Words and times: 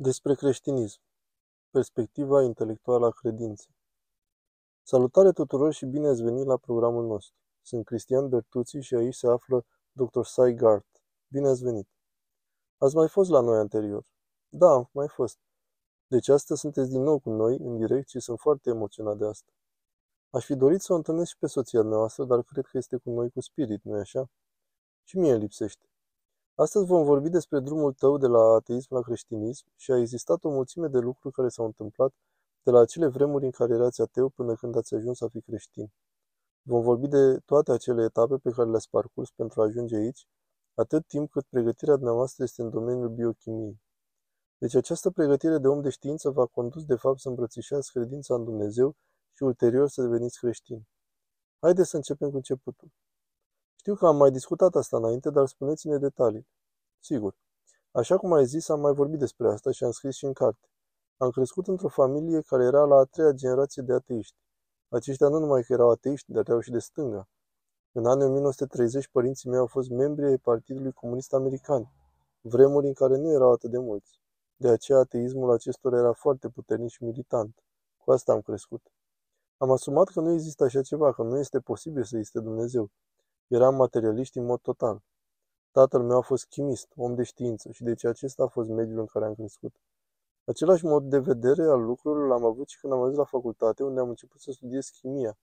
Despre 0.00 0.34
creștinism. 0.34 1.00
Perspectiva 1.70 2.42
intelectuală 2.42 3.06
a 3.06 3.10
credinței. 3.10 3.74
Salutare 4.82 5.32
tuturor 5.32 5.72
și 5.72 5.86
bine 5.86 6.08
ați 6.08 6.22
venit 6.22 6.46
la 6.46 6.56
programul 6.56 7.06
nostru. 7.06 7.36
Sunt 7.62 7.84
Cristian 7.84 8.28
Bertuții 8.28 8.82
și 8.82 8.94
aici 8.94 9.14
se 9.14 9.26
află 9.26 9.64
Dr. 9.92 10.20
Cy 10.20 10.54
Gart. 10.54 10.86
Bine 11.28 11.48
ați 11.48 11.62
venit. 11.62 11.88
Ați 12.76 12.94
mai 12.94 13.08
fost 13.08 13.30
la 13.30 13.40
noi 13.40 13.58
anterior? 13.58 14.04
Da, 14.48 14.68
am 14.70 14.88
mai 14.92 15.08
fost. 15.08 15.38
Deci 16.06 16.28
astăzi 16.28 16.60
sunteți 16.60 16.90
din 16.90 17.02
nou 17.02 17.18
cu 17.18 17.30
noi, 17.30 17.56
în 17.56 17.76
direct, 17.76 18.08
și 18.08 18.20
sunt 18.20 18.38
foarte 18.38 18.70
emoționat 18.70 19.16
de 19.16 19.24
asta. 19.24 19.52
Aș 20.30 20.44
fi 20.44 20.54
dorit 20.54 20.80
să 20.80 20.92
o 20.92 20.96
întâlnesc 20.96 21.30
și 21.30 21.38
pe 21.38 21.46
soția 21.46 21.82
noastră, 21.82 22.24
dar 22.24 22.42
cred 22.42 22.64
că 22.64 22.76
este 22.78 22.96
cu 22.96 23.10
noi 23.10 23.30
cu 23.30 23.40
spirit, 23.40 23.82
nu-i 23.82 24.00
așa? 24.00 24.30
Și 25.04 25.16
mie 25.18 25.36
lipsește. 25.36 25.86
Astăzi 26.64 26.86
vom 26.86 27.04
vorbi 27.04 27.28
despre 27.28 27.60
drumul 27.60 27.92
tău 27.92 28.18
de 28.18 28.26
la 28.26 28.38
ateism 28.38 28.94
la 28.94 29.00
creștinism 29.00 29.64
și 29.76 29.90
a 29.90 29.98
existat 29.98 30.44
o 30.44 30.50
mulțime 30.50 30.86
de 30.86 30.98
lucruri 30.98 31.34
care 31.34 31.48
s-au 31.48 31.64
întâmplat 31.64 32.12
de 32.62 32.70
la 32.70 32.80
acele 32.80 33.06
vremuri 33.06 33.44
în 33.44 33.50
care 33.50 33.74
erați 33.74 34.00
ateu 34.00 34.28
până 34.28 34.54
când 34.54 34.76
ați 34.76 34.94
ajuns 34.94 35.16
să 35.16 35.28
fii 35.28 35.40
creștin. 35.40 35.92
Vom 36.62 36.82
vorbi 36.82 37.08
de 37.08 37.38
toate 37.44 37.72
acele 37.72 38.04
etape 38.04 38.36
pe 38.36 38.50
care 38.50 38.68
le-ați 38.68 38.90
parcurs 38.90 39.30
pentru 39.30 39.60
a 39.60 39.64
ajunge 39.64 39.96
aici, 39.96 40.26
atât 40.74 41.06
timp 41.06 41.30
cât 41.30 41.44
pregătirea 41.48 41.94
dumneavoastră 41.94 42.42
este 42.42 42.62
în 42.62 42.70
domeniul 42.70 43.08
biochimiei. 43.08 43.80
Deci 44.58 44.74
această 44.74 45.10
pregătire 45.10 45.58
de 45.58 45.68
om 45.68 45.80
de 45.80 45.90
știință 45.90 46.30
v-a 46.30 46.46
condus 46.46 46.84
de 46.84 46.94
fapt 46.94 47.18
să 47.18 47.28
îmbrățișați 47.28 47.92
credința 47.92 48.34
în 48.34 48.44
Dumnezeu 48.44 48.96
și 49.32 49.42
ulterior 49.42 49.88
să 49.88 50.02
deveniți 50.02 50.38
creștini. 50.38 50.88
Haideți 51.60 51.88
să 51.88 51.96
începem 51.96 52.30
cu 52.30 52.36
începutul. 52.36 52.92
Știu 53.78 53.94
că 53.94 54.06
am 54.06 54.16
mai 54.16 54.30
discutat 54.30 54.74
asta 54.74 54.96
înainte, 54.96 55.30
dar 55.30 55.46
spuneți-ne 55.46 55.98
detalii. 55.98 56.48
Sigur. 57.00 57.36
Așa 57.90 58.16
cum 58.16 58.32
ai 58.32 58.46
zis, 58.46 58.68
am 58.68 58.80
mai 58.80 58.92
vorbit 58.92 59.18
despre 59.18 59.48
asta 59.48 59.70
și 59.70 59.84
am 59.84 59.90
scris 59.90 60.14
și 60.14 60.24
în 60.24 60.32
carte. 60.32 60.68
Am 61.16 61.30
crescut 61.30 61.66
într-o 61.66 61.88
familie 61.88 62.40
care 62.40 62.64
era 62.64 62.84
la 62.84 62.96
a 62.96 63.04
treia 63.04 63.30
generație 63.32 63.82
de 63.82 63.92
ateiști. 63.92 64.36
Aceștia 64.88 65.28
nu 65.28 65.38
numai 65.38 65.62
că 65.62 65.72
erau 65.72 65.90
ateiști, 65.90 66.32
dar 66.32 66.48
erau 66.48 66.60
și 66.60 66.70
de 66.70 66.78
stânga. 66.78 67.28
În 67.92 68.06
anii 68.06 68.26
1930, 68.26 69.08
părinții 69.08 69.50
mei 69.50 69.58
au 69.58 69.66
fost 69.66 69.90
membri 69.90 70.26
ai 70.26 70.38
Partidului 70.38 70.92
Comunist 70.92 71.32
American, 71.32 71.92
vremuri 72.40 72.86
în 72.86 72.92
care 72.92 73.16
nu 73.16 73.30
erau 73.30 73.52
atât 73.52 73.70
de 73.70 73.78
mulți. 73.78 74.20
De 74.56 74.68
aceea 74.68 74.98
ateismul 74.98 75.50
acestor 75.50 75.92
era 75.92 76.12
foarte 76.12 76.48
puternic 76.48 76.90
și 76.90 77.04
militant. 77.04 77.62
Cu 77.96 78.10
asta 78.10 78.32
am 78.32 78.40
crescut. 78.40 78.82
Am 79.56 79.70
asumat 79.70 80.08
că 80.08 80.20
nu 80.20 80.32
există 80.32 80.64
așa 80.64 80.82
ceva, 80.82 81.12
că 81.12 81.22
nu 81.22 81.38
este 81.38 81.60
posibil 81.60 82.04
să 82.04 82.16
existe 82.16 82.40
Dumnezeu. 82.40 82.90
Eram 83.48 83.74
materialist 83.74 84.34
în 84.34 84.44
mod 84.44 84.60
total. 84.60 85.02
Tatăl 85.70 86.02
meu 86.02 86.16
a 86.16 86.20
fost 86.20 86.46
chimist, 86.46 86.92
om 86.96 87.14
de 87.14 87.22
știință 87.22 87.70
și 87.70 87.82
deci 87.82 88.04
acesta 88.04 88.42
a 88.42 88.46
fost 88.46 88.68
mediul 88.68 88.98
în 88.98 89.06
care 89.06 89.24
am 89.24 89.34
crescut. 89.34 89.74
Același 90.44 90.84
mod 90.84 91.04
de 91.04 91.18
vedere 91.18 91.62
al 91.62 91.80
lucrurilor 91.80 92.28
l-am 92.28 92.44
avut 92.44 92.68
și 92.68 92.80
când 92.80 92.92
am 92.92 93.00
ajuns 93.00 93.16
la 93.16 93.24
facultate, 93.24 93.82
unde 93.82 94.00
am 94.00 94.08
început 94.08 94.40
să 94.40 94.50
studiez 94.52 94.88
chimia. 94.88 95.38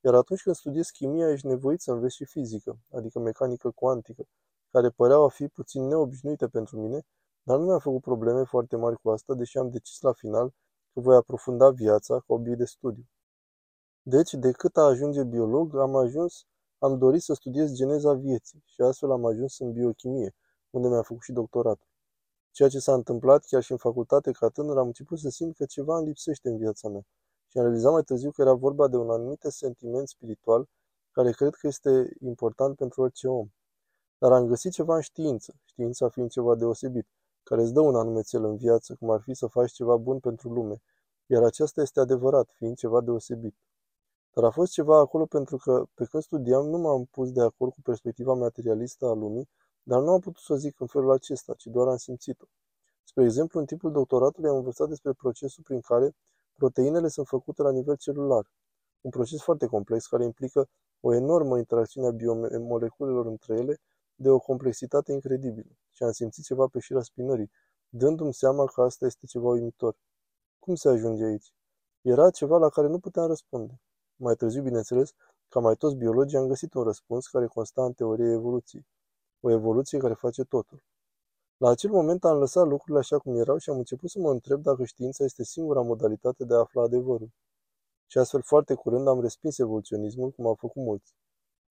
Iar 0.00 0.14
atunci 0.14 0.42
când 0.42 0.56
studiezi 0.56 0.92
chimia, 0.92 1.30
ești 1.30 1.46
nevoit 1.46 1.80
să 1.80 1.92
înveți 1.92 2.14
și 2.14 2.24
fizică, 2.24 2.78
adică 2.92 3.18
mecanică 3.18 3.70
cuantică, 3.70 4.24
care 4.70 4.90
păreau 4.90 5.24
a 5.24 5.28
fi 5.28 5.48
puțin 5.48 5.86
neobișnuite 5.86 6.48
pentru 6.48 6.80
mine, 6.80 7.06
dar 7.42 7.58
nu 7.58 7.64
mi-am 7.64 7.78
făcut 7.78 8.00
probleme 8.00 8.44
foarte 8.44 8.76
mari 8.76 8.96
cu 9.00 9.10
asta, 9.10 9.34
deși 9.34 9.58
am 9.58 9.70
decis 9.70 10.00
la 10.00 10.12
final 10.12 10.54
că 10.92 11.00
voi 11.00 11.16
aprofunda 11.16 11.70
viața 11.70 12.14
ca 12.14 12.34
obiect 12.34 12.58
de 12.58 12.64
studiu. 12.64 13.04
Deci, 14.02 14.32
decât 14.32 14.76
a 14.76 14.82
ajunge 14.82 15.24
biolog, 15.24 15.76
am 15.76 15.96
ajuns 15.96 16.46
am 16.78 16.98
dorit 16.98 17.22
să 17.22 17.34
studiez 17.34 17.72
geneza 17.72 18.12
vieții 18.12 18.62
și 18.66 18.80
astfel 18.80 19.10
am 19.10 19.24
ajuns 19.24 19.58
în 19.58 19.72
biochimie, 19.72 20.34
unde 20.70 20.88
mi-am 20.88 21.02
făcut 21.02 21.22
și 21.22 21.32
doctoratul. 21.32 21.86
Ceea 22.50 22.68
ce 22.68 22.78
s-a 22.78 22.94
întâmplat 22.94 23.44
chiar 23.44 23.62
și 23.62 23.72
în 23.72 23.78
facultate 23.78 24.30
ca 24.30 24.48
tânăr 24.48 24.78
am 24.78 24.86
început 24.86 25.18
să 25.18 25.28
simt 25.28 25.56
că 25.56 25.64
ceva 25.64 25.96
îmi 25.96 26.06
lipsește 26.06 26.48
în 26.48 26.56
viața 26.56 26.88
mea 26.88 27.02
și 27.48 27.58
am 27.58 27.64
realizat 27.64 27.92
mai 27.92 28.02
târziu 28.02 28.30
că 28.30 28.40
era 28.40 28.52
vorba 28.52 28.88
de 28.88 28.96
un 28.96 29.10
anumit 29.10 29.42
sentiment 29.48 30.08
spiritual 30.08 30.68
care 31.10 31.30
cred 31.30 31.54
că 31.54 31.66
este 31.66 32.16
important 32.20 32.76
pentru 32.76 33.02
orice 33.02 33.28
om. 33.28 33.48
Dar 34.18 34.32
am 34.32 34.46
găsit 34.46 34.72
ceva 34.72 34.94
în 34.94 35.00
știință, 35.00 35.54
știința 35.64 36.08
fiind 36.08 36.30
ceva 36.30 36.54
deosebit, 36.54 37.06
care 37.42 37.62
îți 37.62 37.72
dă 37.72 37.80
un 37.80 37.94
anume 37.94 38.20
cel 38.20 38.44
în 38.44 38.56
viață, 38.56 38.94
cum 38.94 39.10
ar 39.10 39.20
fi 39.20 39.34
să 39.34 39.46
faci 39.46 39.72
ceva 39.72 39.96
bun 39.96 40.18
pentru 40.18 40.52
lume, 40.52 40.82
iar 41.26 41.42
aceasta 41.42 41.80
este 41.80 42.00
adevărat, 42.00 42.50
fiind 42.56 42.76
ceva 42.76 43.00
deosebit. 43.00 43.54
Dar 44.34 44.44
a 44.44 44.50
fost 44.50 44.72
ceva 44.72 44.98
acolo 44.98 45.26
pentru 45.26 45.56
că, 45.56 45.84
pe 45.94 46.04
când 46.04 46.22
studiam, 46.22 46.66
nu 46.66 46.78
m-am 46.78 47.04
pus 47.04 47.32
de 47.32 47.42
acord 47.42 47.72
cu 47.72 47.80
perspectiva 47.82 48.34
materialistă 48.34 49.06
a 49.06 49.12
lumii, 49.12 49.48
dar 49.82 50.00
nu 50.00 50.10
am 50.10 50.20
putut 50.20 50.42
să 50.42 50.52
o 50.52 50.56
zic 50.56 50.80
în 50.80 50.86
felul 50.86 51.10
acesta, 51.10 51.54
ci 51.54 51.64
doar 51.64 51.88
am 51.88 51.96
simțit-o. 51.96 52.44
Spre 53.04 53.24
exemplu, 53.24 53.60
în 53.60 53.66
timpul 53.66 53.92
doctoratului 53.92 54.50
am 54.50 54.56
învățat 54.56 54.88
despre 54.88 55.12
procesul 55.12 55.62
prin 55.62 55.80
care 55.80 56.14
proteinele 56.54 57.08
sunt 57.08 57.26
făcute 57.26 57.62
la 57.62 57.70
nivel 57.70 57.96
celular. 57.96 58.50
Un 59.00 59.10
proces 59.10 59.42
foarte 59.42 59.66
complex 59.66 60.06
care 60.06 60.24
implică 60.24 60.68
o 61.00 61.14
enormă 61.14 61.58
interacțiune 61.58 62.06
a 62.06 62.10
biomoleculelor 62.10 63.26
între 63.26 63.54
ele 63.54 63.80
de 64.14 64.28
o 64.28 64.38
complexitate 64.38 65.12
incredibilă. 65.12 65.70
Și 65.90 66.02
am 66.02 66.12
simțit 66.12 66.44
ceva 66.44 66.66
pe 66.66 66.78
șira 66.78 67.02
spinării, 67.02 67.50
dându-mi 67.88 68.34
seama 68.34 68.64
că 68.64 68.82
asta 68.82 69.06
este 69.06 69.26
ceva 69.26 69.48
uimitor. 69.48 69.96
Cum 70.58 70.74
se 70.74 70.88
ajunge 70.88 71.24
aici? 71.24 71.52
Era 72.00 72.30
ceva 72.30 72.58
la 72.58 72.68
care 72.68 72.86
nu 72.86 72.98
puteam 72.98 73.26
răspunde. 73.26 73.80
Mai 74.20 74.34
târziu, 74.34 74.62
bineînțeles, 74.62 75.12
ca 75.48 75.60
mai 75.60 75.74
toți 75.74 75.94
biologii, 75.96 76.38
am 76.38 76.46
găsit 76.46 76.74
un 76.74 76.82
răspuns 76.82 77.26
care 77.26 77.46
consta 77.46 77.84
în 77.84 77.92
teoria 77.92 78.32
evoluției. 78.32 78.86
O 79.40 79.50
evoluție 79.50 79.98
care 79.98 80.14
face 80.14 80.44
totul. 80.44 80.82
La 81.56 81.68
acel 81.70 81.90
moment 81.90 82.24
am 82.24 82.38
lăsat 82.38 82.66
lucrurile 82.66 82.98
așa 82.98 83.18
cum 83.18 83.36
erau 83.36 83.58
și 83.58 83.70
am 83.70 83.76
început 83.76 84.10
să 84.10 84.18
mă 84.18 84.30
întreb 84.30 84.62
dacă 84.62 84.84
știința 84.84 85.24
este 85.24 85.44
singura 85.44 85.80
modalitate 85.80 86.44
de 86.44 86.54
a 86.54 86.58
afla 86.58 86.82
adevărul. 86.82 87.30
Și 88.06 88.18
astfel 88.18 88.42
foarte 88.42 88.74
curând 88.74 89.08
am 89.08 89.20
respins 89.20 89.58
evoluționismul, 89.58 90.30
cum 90.30 90.46
au 90.46 90.54
făcut 90.54 90.82
mulți. 90.82 91.14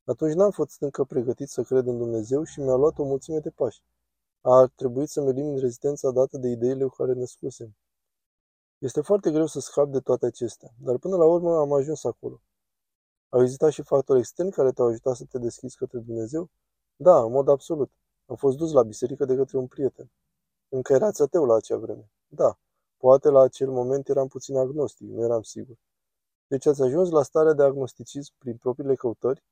Atunci 0.05 0.33
n-am 0.33 0.51
fost 0.51 0.81
încă 0.81 1.03
pregătit 1.03 1.49
să 1.49 1.63
cred 1.63 1.87
în 1.87 1.97
Dumnezeu 1.97 2.43
și 2.43 2.59
mi-a 2.59 2.75
luat 2.75 2.97
o 2.97 3.03
mulțime 3.03 3.39
de 3.39 3.49
pași. 3.49 3.81
A 4.41 4.71
trebuit 4.75 5.09
să-mi 5.09 5.29
elimin 5.29 5.57
rezistența 5.57 6.11
dată 6.11 6.37
de 6.37 6.47
ideile 6.47 6.83
cu 6.83 6.95
care 6.95 7.13
născusem. 7.13 7.75
Este 8.79 9.01
foarte 9.01 9.31
greu 9.31 9.45
să 9.45 9.59
scap 9.59 9.91
de 9.91 9.99
toate 9.99 10.25
acestea, 10.25 10.69
dar 10.79 10.97
până 10.97 11.15
la 11.15 11.25
urmă 11.25 11.57
am 11.57 11.73
ajuns 11.73 12.03
acolo. 12.03 12.41
Au 13.29 13.41
existat 13.41 13.71
și 13.71 13.81
factori 13.81 14.19
externi 14.19 14.51
care 14.51 14.71
te-au 14.71 14.87
ajutat 14.87 15.15
să 15.15 15.25
te 15.25 15.39
deschizi 15.39 15.77
către 15.77 15.99
Dumnezeu? 15.99 16.49
Da, 16.95 17.23
în 17.23 17.31
mod 17.31 17.47
absolut. 17.47 17.91
Am 18.25 18.35
fost 18.35 18.57
dus 18.57 18.71
la 18.71 18.83
biserică 18.83 19.25
de 19.25 19.35
către 19.35 19.57
un 19.57 19.67
prieten. 19.67 20.11
Încă 20.69 20.93
erați 20.93 21.21
ateu 21.21 21.45
la 21.45 21.55
acea 21.55 21.77
vreme. 21.77 22.11
Da, 22.27 22.57
poate 22.97 23.29
la 23.29 23.41
acel 23.41 23.69
moment 23.69 24.09
eram 24.09 24.27
puțin 24.27 24.57
agnostic, 24.57 25.07
nu 25.07 25.23
eram 25.23 25.41
sigur. 25.41 25.75
Deci 26.47 26.65
ați 26.65 26.81
ajuns 26.81 27.09
la 27.09 27.23
starea 27.23 27.53
de 27.53 27.63
agnosticism 27.63 28.33
prin 28.37 28.57
propriile 28.57 28.95
căutări? 28.95 29.43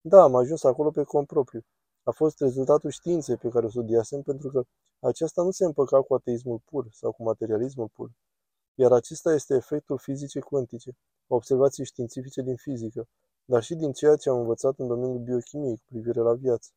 Da, 0.00 0.22
am 0.22 0.34
ajuns 0.34 0.64
acolo 0.64 0.90
pe 0.90 1.02
cont 1.02 1.26
propriu. 1.26 1.64
A 2.02 2.10
fost 2.10 2.40
rezultatul 2.40 2.90
științei 2.90 3.36
pe 3.36 3.48
care 3.48 3.66
o 3.66 3.68
studiasem 3.68 4.22
pentru 4.22 4.48
că 4.48 4.62
aceasta 4.98 5.42
nu 5.42 5.50
se 5.50 5.64
împăca 5.64 6.02
cu 6.02 6.14
ateismul 6.14 6.58
pur 6.64 6.88
sau 6.92 7.12
cu 7.12 7.22
materialismul 7.22 7.88
pur 7.88 8.10
iar 8.74 8.92
acesta 8.92 9.32
este 9.32 9.54
efectul 9.54 9.98
fizicii 9.98 10.40
cuantice, 10.40 10.96
observații 11.26 11.84
științifice 11.84 12.42
din 12.42 12.56
fizică, 12.56 13.08
dar 13.44 13.62
și 13.62 13.74
din 13.74 13.92
ceea 13.92 14.16
ce 14.16 14.28
am 14.28 14.38
învățat 14.38 14.78
în 14.78 14.86
domeniul 14.86 15.18
biochimiei 15.18 15.76
cu 15.76 15.82
privire 15.86 16.20
la 16.20 16.34
viață. 16.34 16.70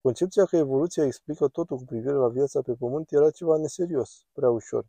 Concepția 0.00 0.44
că 0.44 0.56
evoluția 0.56 1.04
explică 1.04 1.48
totul 1.48 1.76
cu 1.76 1.84
privire 1.84 2.12
la 2.12 2.28
viața 2.28 2.62
pe 2.62 2.74
pământ 2.74 3.12
era 3.12 3.30
ceva 3.30 3.56
neserios, 3.56 4.26
prea 4.32 4.50
ușor. 4.50 4.86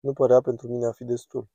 Nu 0.00 0.12
părea 0.12 0.40
pentru 0.40 0.68
mine 0.68 0.86
a 0.86 0.92
fi 0.92 1.04
destul. 1.04 1.48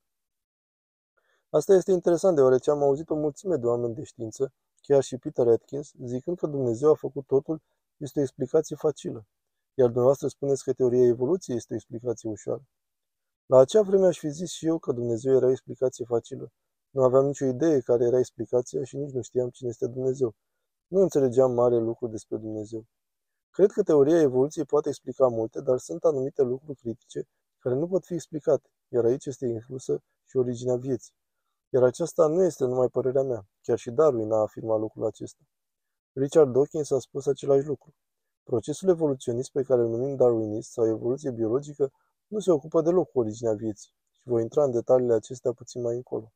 Asta 1.50 1.74
este 1.74 1.92
interesant 1.92 2.34
deoarece 2.34 2.70
am 2.70 2.82
auzit 2.82 3.10
o 3.10 3.14
mulțime 3.14 3.56
de 3.56 3.66
oameni 3.66 3.94
de 3.94 4.02
știință, 4.02 4.52
chiar 4.80 5.02
și 5.02 5.16
Peter 5.16 5.48
Atkins, 5.48 5.92
zicând 6.04 6.36
că 6.36 6.46
Dumnezeu 6.46 6.90
a 6.90 6.94
făcut 6.94 7.26
totul 7.26 7.62
este 7.96 8.18
o 8.18 8.22
explicație 8.22 8.76
facilă, 8.76 9.26
iar 9.74 9.86
dumneavoastră 9.86 10.28
spuneți 10.28 10.64
că 10.64 10.72
teoria 10.72 11.06
evoluției 11.06 11.56
este 11.56 11.72
o 11.72 11.76
explicație 11.76 12.28
ușoară. 12.30 12.62
La 13.50 13.58
acea 13.58 13.82
vreme 13.82 14.06
aș 14.06 14.18
fi 14.18 14.28
zis 14.28 14.50
și 14.50 14.66
eu 14.66 14.78
că 14.78 14.92
Dumnezeu 14.92 15.36
era 15.36 15.46
o 15.46 15.50
explicație 15.50 16.04
facilă. 16.04 16.52
Nu 16.90 17.02
aveam 17.02 17.24
nicio 17.26 17.44
idee 17.44 17.80
care 17.80 18.04
era 18.04 18.18
explicația 18.18 18.84
și 18.84 18.96
nici 18.96 19.10
nu 19.10 19.22
știam 19.22 19.48
cine 19.50 19.68
este 19.68 19.86
Dumnezeu. 19.86 20.34
Nu 20.86 21.00
înțelegeam 21.00 21.52
mare 21.52 21.78
lucru 21.78 22.06
despre 22.06 22.36
Dumnezeu. 22.36 22.84
Cred 23.50 23.70
că 23.70 23.82
teoria 23.82 24.20
evoluției 24.20 24.64
poate 24.64 24.88
explica 24.88 25.26
multe, 25.26 25.60
dar 25.60 25.78
sunt 25.78 26.04
anumite 26.04 26.42
lucruri 26.42 26.78
critice 26.78 27.28
care 27.58 27.74
nu 27.74 27.86
pot 27.86 28.04
fi 28.04 28.14
explicate, 28.14 28.68
iar 28.88 29.04
aici 29.04 29.26
este 29.26 29.46
inclusă 29.46 30.02
și 30.24 30.36
originea 30.36 30.76
vieții. 30.76 31.14
Iar 31.68 31.82
aceasta 31.82 32.26
nu 32.26 32.42
este 32.42 32.64
numai 32.64 32.88
părerea 32.88 33.22
mea, 33.22 33.46
chiar 33.62 33.78
și 33.78 33.90
Darwin 33.90 34.32
a 34.32 34.36
afirmat 34.36 34.78
lucrul 34.78 35.06
acesta. 35.06 35.42
Richard 36.12 36.52
Dawkins 36.52 36.90
a 36.90 36.98
spus 36.98 37.26
același 37.26 37.66
lucru. 37.66 37.94
Procesul 38.42 38.88
evoluționist 38.88 39.50
pe 39.50 39.62
care 39.62 39.80
îl 39.80 39.88
numim 39.88 40.16
darwinist 40.16 40.70
sau 40.70 40.86
evoluție 40.86 41.30
biologică 41.30 41.92
nu 42.30 42.38
se 42.38 42.50
ocupă 42.50 42.82
deloc 42.82 43.10
cu 43.10 43.18
originea 43.18 43.52
vieții 43.52 43.90
și 44.16 44.28
voi 44.28 44.42
intra 44.42 44.64
în 44.64 44.70
detaliile 44.70 45.14
acestea 45.14 45.52
puțin 45.52 45.82
mai 45.82 45.96
încolo. 45.96 46.32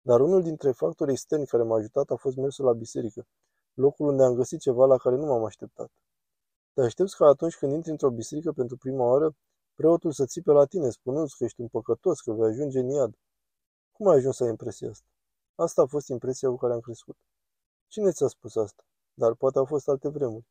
Dar 0.00 0.20
unul 0.20 0.42
dintre 0.42 0.70
factorii 0.70 1.12
externi 1.12 1.46
care 1.46 1.62
m-a 1.62 1.76
ajutat 1.76 2.10
a 2.10 2.16
fost 2.16 2.36
mersul 2.36 2.64
la 2.64 2.72
biserică, 2.72 3.26
locul 3.74 4.08
unde 4.08 4.22
am 4.22 4.34
găsit 4.34 4.60
ceva 4.60 4.86
la 4.86 4.96
care 4.96 5.16
nu 5.16 5.26
m-am 5.26 5.44
așteptat. 5.44 5.90
Te 6.72 6.80
aștepți 6.80 7.16
că 7.16 7.24
atunci 7.24 7.56
când 7.56 7.72
intri 7.72 7.90
într-o 7.90 8.10
biserică 8.10 8.52
pentru 8.52 8.76
prima 8.76 9.04
oară, 9.04 9.36
Preotul 9.80 10.12
să 10.12 10.24
țipe 10.26 10.52
la 10.52 10.64
tine, 10.64 10.90
spunându 10.90 11.30
că 11.38 11.44
ești 11.44 11.60
un 11.60 11.68
păcătos, 11.68 12.20
că 12.20 12.32
vei 12.32 12.48
ajunge 12.48 12.78
în 12.78 12.88
iad. 12.88 13.14
Cum 13.92 14.08
ai 14.08 14.16
ajuns 14.16 14.36
să 14.36 14.42
ai 14.42 14.48
impresia 14.48 14.88
asta? 14.88 15.06
Asta 15.54 15.82
a 15.82 15.86
fost 15.86 16.08
impresia 16.08 16.48
cu 16.48 16.56
care 16.56 16.72
am 16.72 16.80
crescut. 16.80 17.16
Cine 17.88 18.10
ți-a 18.10 18.26
spus 18.26 18.56
asta? 18.56 18.82
Dar 19.14 19.34
poate 19.34 19.58
au 19.58 19.64
fost 19.64 19.88
alte 19.88 20.08
vremuri. 20.08 20.46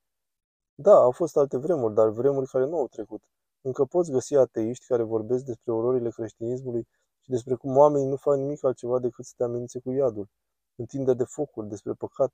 Da, 0.75 0.93
au 0.93 1.11
fost 1.11 1.37
alte 1.37 1.57
vremuri, 1.57 1.93
dar 1.93 2.09
vremuri 2.09 2.49
care 2.49 2.65
nu 2.65 2.77
au 2.77 2.87
trecut. 2.87 3.23
Încă 3.61 3.85
poți 3.85 4.11
găsi 4.11 4.35
ateiști 4.35 4.85
care 4.85 5.03
vorbesc 5.03 5.45
despre 5.45 5.71
ororile 5.71 6.09
creștinismului 6.09 6.87
și 7.19 7.29
despre 7.29 7.55
cum 7.55 7.77
oamenii 7.77 8.07
nu 8.07 8.15
fac 8.15 8.37
nimic 8.37 8.63
altceva 8.63 8.99
decât 8.99 9.25
să 9.25 9.33
te 9.37 9.43
amenințe 9.43 9.79
cu 9.79 9.91
iadul, 9.91 10.29
întinde 10.75 11.13
de 11.13 11.23
focuri, 11.23 11.67
despre 11.67 11.93
păcat, 11.93 12.31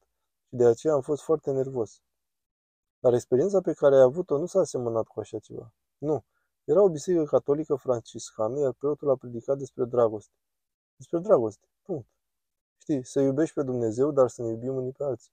și 0.48 0.56
de 0.56 0.66
aceea 0.66 0.94
am 0.94 1.02
fost 1.02 1.22
foarte 1.22 1.52
nervos. 1.52 2.02
Dar 3.00 3.14
experiența 3.14 3.62
pe 3.62 3.74
care 3.74 3.96
ai 3.96 4.02
avut-o 4.02 4.38
nu 4.38 4.46
s-a 4.46 4.60
asemănat 4.60 5.08
cu 5.08 5.20
așa 5.20 5.40
ceva. 5.40 5.74
Nu. 5.98 6.24
Era 6.64 6.82
o 6.82 6.90
biserică 6.90 7.24
catolică 7.24 7.76
franciscană, 7.76 8.60
iar 8.60 8.72
preotul 8.72 9.10
a 9.10 9.16
predicat 9.16 9.58
despre 9.58 9.86
dragoste. 9.86 10.34
Despre 10.96 11.20
dragoste. 11.20 11.68
Punct. 11.82 12.08
Știi, 12.78 13.06
să 13.06 13.20
iubești 13.20 13.54
pe 13.54 13.64
Dumnezeu, 13.64 14.12
dar 14.12 14.28
să 14.30 14.42
ne 14.42 14.50
iubim 14.50 14.76
unii 14.76 14.92
pe 14.92 15.04
alții. 15.04 15.32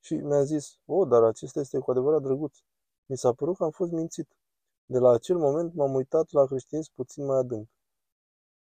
Și 0.00 0.14
mi-a 0.14 0.42
zis, 0.42 0.78
o, 0.86 1.04
dar 1.04 1.22
acesta 1.22 1.60
este 1.60 1.78
cu 1.78 1.90
adevărat 1.90 2.22
drăguț. 2.22 2.58
Mi 3.06 3.16
s-a 3.16 3.32
părut 3.32 3.56
că 3.56 3.64
am 3.64 3.70
fost 3.70 3.90
mințit. 3.90 4.36
De 4.86 4.98
la 4.98 5.10
acel 5.10 5.36
moment 5.36 5.74
m-am 5.74 5.94
uitat 5.94 6.30
la 6.30 6.46
creștinism 6.46 6.92
puțin 6.94 7.24
mai 7.24 7.38
adânc. 7.38 7.68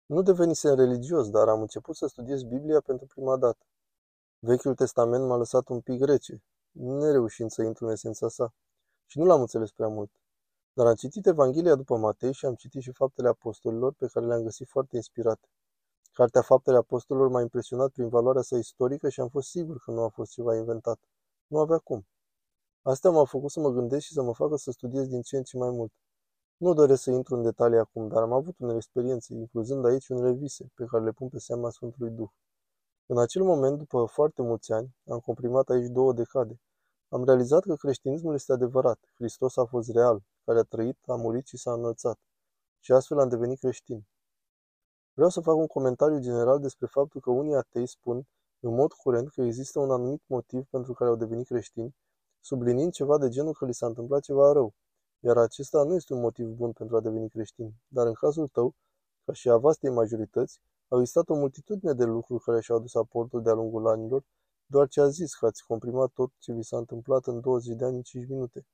Nu 0.06 0.22
devenisem 0.22 0.74
religios, 0.74 1.30
dar 1.30 1.48
am 1.48 1.60
început 1.60 1.96
să 1.96 2.06
studiez 2.06 2.42
Biblia 2.42 2.80
pentru 2.80 3.06
prima 3.06 3.36
dată. 3.36 3.66
Vechiul 4.38 4.74
Testament 4.74 5.26
m-a 5.26 5.36
lăsat 5.36 5.68
un 5.68 5.80
pic 5.80 6.04
rece, 6.04 6.42
nereușind 6.72 7.50
să 7.50 7.62
intru 7.62 7.84
în 7.86 7.92
esența 7.92 8.28
sa. 8.28 8.54
Și 9.06 9.18
nu 9.18 9.24
l-am 9.24 9.40
înțeles 9.40 9.70
prea 9.70 9.88
mult. 9.88 10.10
Dar 10.72 10.86
am 10.86 10.94
citit 10.94 11.26
Evanghelia 11.26 11.74
după 11.74 11.96
Matei 11.96 12.32
și 12.32 12.46
am 12.46 12.54
citit 12.54 12.82
și 12.82 12.92
faptele 12.92 13.28
apostolilor, 13.28 13.92
pe 13.92 14.06
care 14.06 14.26
le-am 14.26 14.42
găsit 14.42 14.68
foarte 14.68 14.96
inspirate. 14.96 15.48
Cartea 16.12 16.42
Faptele 16.42 16.76
Apostolilor 16.76 17.28
m-a 17.28 17.40
impresionat 17.40 17.90
prin 17.90 18.08
valoarea 18.08 18.42
sa 18.42 18.56
istorică 18.56 19.08
și 19.08 19.20
am 19.20 19.28
fost 19.28 19.48
sigur 19.48 19.78
că 19.84 19.90
nu 19.90 20.02
a 20.02 20.08
fost 20.08 20.30
ceva 20.30 20.56
inventat. 20.56 20.98
Nu 21.46 21.58
avea 21.58 21.78
cum. 21.78 22.06
Astea 22.82 23.10
m-au 23.10 23.24
făcut 23.24 23.50
să 23.50 23.60
mă 23.60 23.70
gândesc 23.70 24.04
și 24.04 24.12
să 24.12 24.22
mă 24.22 24.34
facă 24.34 24.56
să 24.56 24.70
studiez 24.70 25.06
din 25.06 25.22
ce 25.22 25.36
în 25.36 25.42
ce 25.42 25.56
mai 25.56 25.70
mult. 25.70 25.92
Nu 26.58 26.74
doresc 26.74 27.02
să 27.02 27.10
intru 27.10 27.34
în 27.34 27.42
detalii 27.42 27.78
acum, 27.78 28.08
dar 28.08 28.22
am 28.22 28.32
avut 28.32 28.58
unele 28.58 28.76
experiențe, 28.76 29.34
incluzând 29.34 29.84
aici 29.84 30.08
unele 30.08 30.32
vise, 30.32 30.70
pe 30.74 30.84
care 30.84 31.04
le 31.04 31.12
pun 31.12 31.28
pe 31.28 31.38
seama 31.38 31.70
Sfântului 31.70 32.10
Duh. 32.10 32.28
În 33.06 33.18
acel 33.18 33.42
moment, 33.42 33.78
după 33.78 34.04
foarte 34.04 34.42
mulți 34.42 34.72
ani, 34.72 34.96
am 35.08 35.18
comprimat 35.18 35.68
aici 35.68 35.86
două 35.86 36.12
decade. 36.12 36.60
Am 37.08 37.24
realizat 37.24 37.62
că 37.62 37.74
creștinismul 37.74 38.34
este 38.34 38.52
adevărat, 38.52 38.98
Hristos 39.14 39.56
a 39.56 39.64
fost 39.64 39.90
real, 39.90 40.22
care 40.44 40.58
a 40.58 40.62
trăit, 40.62 40.98
a 41.06 41.14
murit 41.14 41.46
și 41.46 41.56
s-a 41.56 41.72
înălțat. 41.72 42.18
Și 42.80 42.92
astfel 42.92 43.18
am 43.18 43.28
devenit 43.28 43.58
creștin. 43.58 44.06
Vreau 45.12 45.30
să 45.30 45.40
fac 45.40 45.56
un 45.56 45.66
comentariu 45.66 46.18
general 46.18 46.60
despre 46.60 46.86
faptul 46.86 47.20
că 47.20 47.30
unii 47.30 47.54
atei 47.54 47.86
spun 47.86 48.28
în 48.60 48.74
mod 48.74 48.92
curent 48.92 49.28
că 49.28 49.42
există 49.42 49.78
un 49.78 49.90
anumit 49.90 50.22
motiv 50.26 50.66
pentru 50.70 50.92
care 50.92 51.10
au 51.10 51.16
devenit 51.16 51.46
creștini, 51.46 51.96
subliniind 52.40 52.92
ceva 52.92 53.18
de 53.18 53.28
genul 53.28 53.52
că 53.52 53.64
li 53.64 53.74
s-a 53.74 53.86
întâmplat 53.86 54.20
ceva 54.22 54.52
rău, 54.52 54.74
iar 55.20 55.36
acesta 55.36 55.82
nu 55.82 55.94
este 55.94 56.14
un 56.14 56.20
motiv 56.20 56.46
bun 56.46 56.72
pentru 56.72 56.96
a 56.96 57.00
deveni 57.00 57.28
creștin. 57.28 57.74
Dar 57.88 58.06
în 58.06 58.12
cazul 58.12 58.48
tău, 58.48 58.74
ca 59.24 59.32
și 59.32 59.48
a 59.50 59.56
vastei 59.56 59.90
majorități, 59.90 60.60
au 60.88 60.98
existat 60.98 61.28
o 61.28 61.34
multitudine 61.34 61.92
de 61.92 62.04
lucruri 62.04 62.42
care 62.42 62.60
și-au 62.60 62.76
adus 62.76 62.94
aportul 62.94 63.42
de-a 63.42 63.52
lungul 63.52 63.88
anilor, 63.88 64.24
doar 64.66 64.88
ce 64.88 65.00
a 65.00 65.08
zis 65.08 65.34
că 65.34 65.46
ați 65.46 65.64
comprimat 65.66 66.10
tot 66.10 66.32
ce 66.38 66.52
vi 66.52 66.62
s-a 66.62 66.76
întâmplat 66.76 67.26
în 67.26 67.40
20 67.40 67.76
de 67.76 67.84
ani 67.84 67.96
în 67.96 68.02
5 68.02 68.28
minute. 68.28 68.66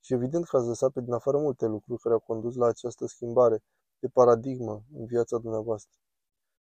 Și 0.00 0.12
evident 0.12 0.44
că 0.46 0.56
ați 0.56 0.66
lăsat 0.66 0.92
pe 0.92 1.00
din 1.00 1.12
afară 1.12 1.38
multe 1.38 1.66
lucruri 1.66 2.00
care 2.00 2.14
au 2.14 2.20
condus 2.20 2.54
la 2.54 2.66
această 2.66 3.06
schimbare 3.06 3.62
de 3.98 4.08
paradigmă 4.08 4.82
în 4.94 5.04
viața 5.04 5.38
dumneavoastră. 5.38 5.98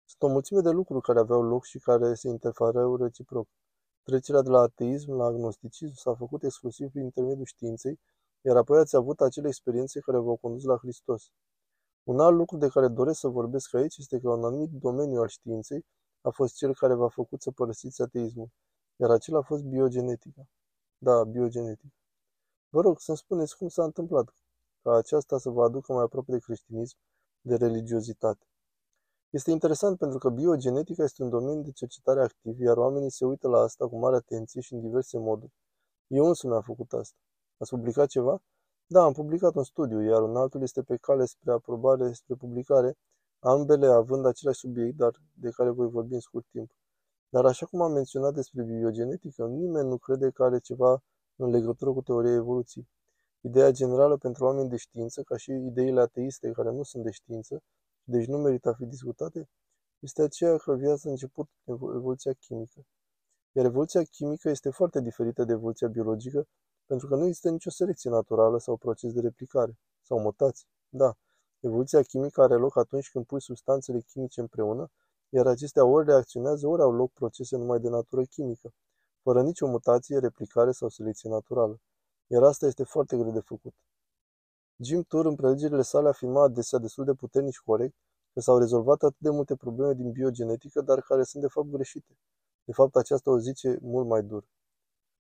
Sunt 0.05 0.23
o 0.23 0.33
mulțime 0.33 0.61
de 0.61 0.71
lucruri 0.71 1.03
care 1.03 1.19
aveau 1.19 1.43
loc 1.43 1.65
și 1.65 1.79
care 1.79 2.15
se 2.15 2.29
interfereau 2.29 2.97
reciproc. 2.97 3.49
Trecerea 4.03 4.43
de 4.43 4.51
la 4.51 4.61
ateism 4.61 5.13
la 5.13 5.25
agnosticism 5.25 5.95
s-a 5.95 6.15
făcut 6.15 6.43
exclusiv 6.43 6.91
prin 6.91 7.03
intermediul 7.03 7.45
științei, 7.45 8.01
iar 8.41 8.57
apoi 8.57 8.79
ați 8.79 8.97
avut 8.97 9.21
acele 9.21 9.49
experiențe 9.49 10.01
care 10.01 10.19
v-au 10.19 10.37
condus 10.37 10.65
la 10.65 10.77
Hristos. 10.77 11.31
Un 12.03 12.21
alt 12.21 12.37
lucru 12.37 12.57
de 12.57 12.69
care 12.69 12.89
doresc 12.89 13.19
să 13.19 13.29
vorbesc 13.29 13.75
aici 13.75 13.97
este 13.97 14.19
că 14.21 14.31
un 14.31 14.45
anumit 14.45 14.71
domeniu 14.71 15.21
al 15.21 15.29
științei 15.29 15.87
a 16.21 16.31
fost 16.31 16.55
cel 16.55 16.75
care 16.75 16.95
v-a 16.95 17.09
făcut 17.09 17.43
să 17.43 17.51
părăsiți 17.51 18.03
ateismul, 18.03 18.49
iar 18.97 19.11
acela 19.11 19.39
a 19.39 19.43
fost 19.43 19.65
biogenetica. 19.65 20.49
Da, 20.99 21.25
biogenetica. 21.25 21.95
Vă 22.69 22.81
rog 22.81 23.01
să-mi 23.01 23.17
spuneți 23.17 23.57
cum 23.57 23.69
s-a 23.69 23.85
întâmplat 23.85 24.35
ca 24.83 24.97
aceasta 24.97 25.39
să 25.39 25.51
vă 25.51 25.63
aducă 25.65 25.93
mai 25.93 26.03
aproape 26.03 26.33
de 26.33 26.39
creștinism, 26.39 26.97
de 27.41 27.57
religiozitate. 27.57 28.47
Este 29.31 29.51
interesant 29.51 29.99
pentru 29.99 30.19
că 30.19 30.29
biogenetica 30.29 31.03
este 31.03 31.23
un 31.23 31.29
domeniu 31.29 31.63
de 31.63 31.71
cercetare 31.71 32.23
activ, 32.23 32.61
iar 32.61 32.77
oamenii 32.77 33.11
se 33.11 33.25
uită 33.25 33.49
la 33.49 33.59
asta 33.59 33.89
cu 33.89 33.99
mare 33.99 34.17
atenție 34.17 34.61
și 34.61 34.75
în 34.75 34.81
diverse 34.81 35.19
moduri. 35.19 35.53
Eu 36.07 36.27
însumi 36.27 36.55
am 36.55 36.63
făcut 36.63 36.93
asta. 36.93 37.17
Ați 37.59 37.71
publicat 37.71 38.09
ceva? 38.09 38.43
Da, 38.87 39.03
am 39.03 39.13
publicat 39.13 39.55
un 39.55 39.65
studiu, 39.65 40.01
iar 40.01 40.23
un 40.23 40.37
altul 40.37 40.63
este 40.63 40.83
pe 40.83 40.97
cale 40.97 41.25
spre 41.25 41.53
aprobare, 41.53 42.13
spre 42.13 42.35
publicare, 42.35 42.97
ambele 43.39 43.87
având 43.87 44.27
același 44.27 44.59
subiect, 44.59 44.97
dar 44.97 45.13
de 45.33 45.51
care 45.51 45.71
voi 45.71 45.89
vorbi 45.89 46.15
în 46.15 46.21
scurt 46.21 46.47
timp. 46.51 46.71
Dar 47.29 47.45
așa 47.45 47.67
cum 47.67 47.81
am 47.81 47.93
menționat 47.93 48.35
despre 48.35 48.63
biogenetică, 48.63 49.47
nimeni 49.47 49.89
nu 49.89 49.97
crede 49.97 50.31
că 50.31 50.43
are 50.43 50.59
ceva 50.59 51.03
în 51.37 51.51
legătură 51.51 51.93
cu 51.93 52.03
teoria 52.03 52.33
evoluției. 52.33 52.89
Ideea 53.41 53.71
generală 53.71 54.17
pentru 54.17 54.45
oameni 54.45 54.69
de 54.69 54.77
știință, 54.77 55.23
ca 55.23 55.37
și 55.37 55.51
ideile 55.51 56.01
ateiste 56.01 56.51
care 56.51 56.71
nu 56.71 56.83
sunt 56.83 57.05
de 57.05 57.11
știință, 57.11 57.63
deci 58.05 58.27
nu 58.27 58.39
merită 58.39 58.69
a 58.69 58.73
fi 58.73 58.85
discutate, 58.85 59.49
este 59.99 60.23
aceea 60.23 60.57
că 60.57 60.75
viața 60.75 61.09
a 61.09 61.11
început 61.11 61.49
evoluția 61.65 62.33
chimică. 62.33 62.87
Iar 63.53 63.65
evoluția 63.65 64.03
chimică 64.03 64.49
este 64.49 64.71
foarte 64.71 65.01
diferită 65.01 65.45
de 65.45 65.53
evoluția 65.53 65.89
biologică, 65.89 66.47
pentru 66.87 67.07
că 67.07 67.15
nu 67.17 67.25
există 67.25 67.51
nicio 67.51 67.71
selecție 67.71 68.11
naturală 68.11 68.59
sau 68.59 68.77
proces 68.77 69.13
de 69.13 69.21
replicare, 69.21 69.79
sau 70.03 70.21
mutații. 70.21 70.67
Da, 70.89 71.17
evoluția 71.61 72.03
chimică 72.03 72.43
are 72.43 72.55
loc 72.55 72.77
atunci 72.77 73.11
când 73.11 73.27
pui 73.27 73.41
substanțele 73.41 74.01
chimice 74.01 74.41
împreună, 74.41 74.91
iar 75.29 75.47
acestea 75.47 75.85
ori 75.85 76.07
reacționează, 76.07 76.67
ori 76.67 76.83
au 76.83 76.93
loc 76.93 77.13
procese 77.13 77.57
numai 77.57 77.81
de 77.81 77.89
natură 77.89 78.23
chimică, 78.23 78.73
fără 79.23 79.43
nicio 79.43 79.67
mutație, 79.67 80.19
replicare 80.19 80.71
sau 80.71 80.89
selecție 80.89 81.31
naturală. 81.31 81.81
Iar 82.27 82.43
asta 82.43 82.67
este 82.67 82.85
foarte 82.85 83.17
greu 83.17 83.33
de 83.33 83.41
făcut. 83.41 83.75
Jim 84.77 85.03
Tour, 85.03 85.27
în 85.27 85.35
prelegerile 85.35 85.83
sale, 85.83 86.09
afirma 86.09 86.43
adesea 86.43 86.79
destul 86.79 87.05
de 87.05 87.13
puternic 87.13 87.53
și 87.53 87.63
corect 87.65 87.95
că 88.33 88.41
s-au 88.41 88.59
rezolvat 88.59 89.03
atât 89.03 89.19
de 89.19 89.31
multe 89.31 89.57
probleme 89.57 89.93
din 89.95 90.11
biogenetică, 90.11 90.81
dar 90.81 91.01
care 91.01 91.23
sunt 91.23 91.43
de 91.43 91.49
fapt 91.49 91.69
greșite. 91.69 92.19
De 92.65 92.73
fapt, 92.73 92.97
aceasta 92.97 93.31
o 93.31 93.39
zice 93.39 93.79
mult 93.81 94.07
mai 94.07 94.23
dur. 94.23 94.45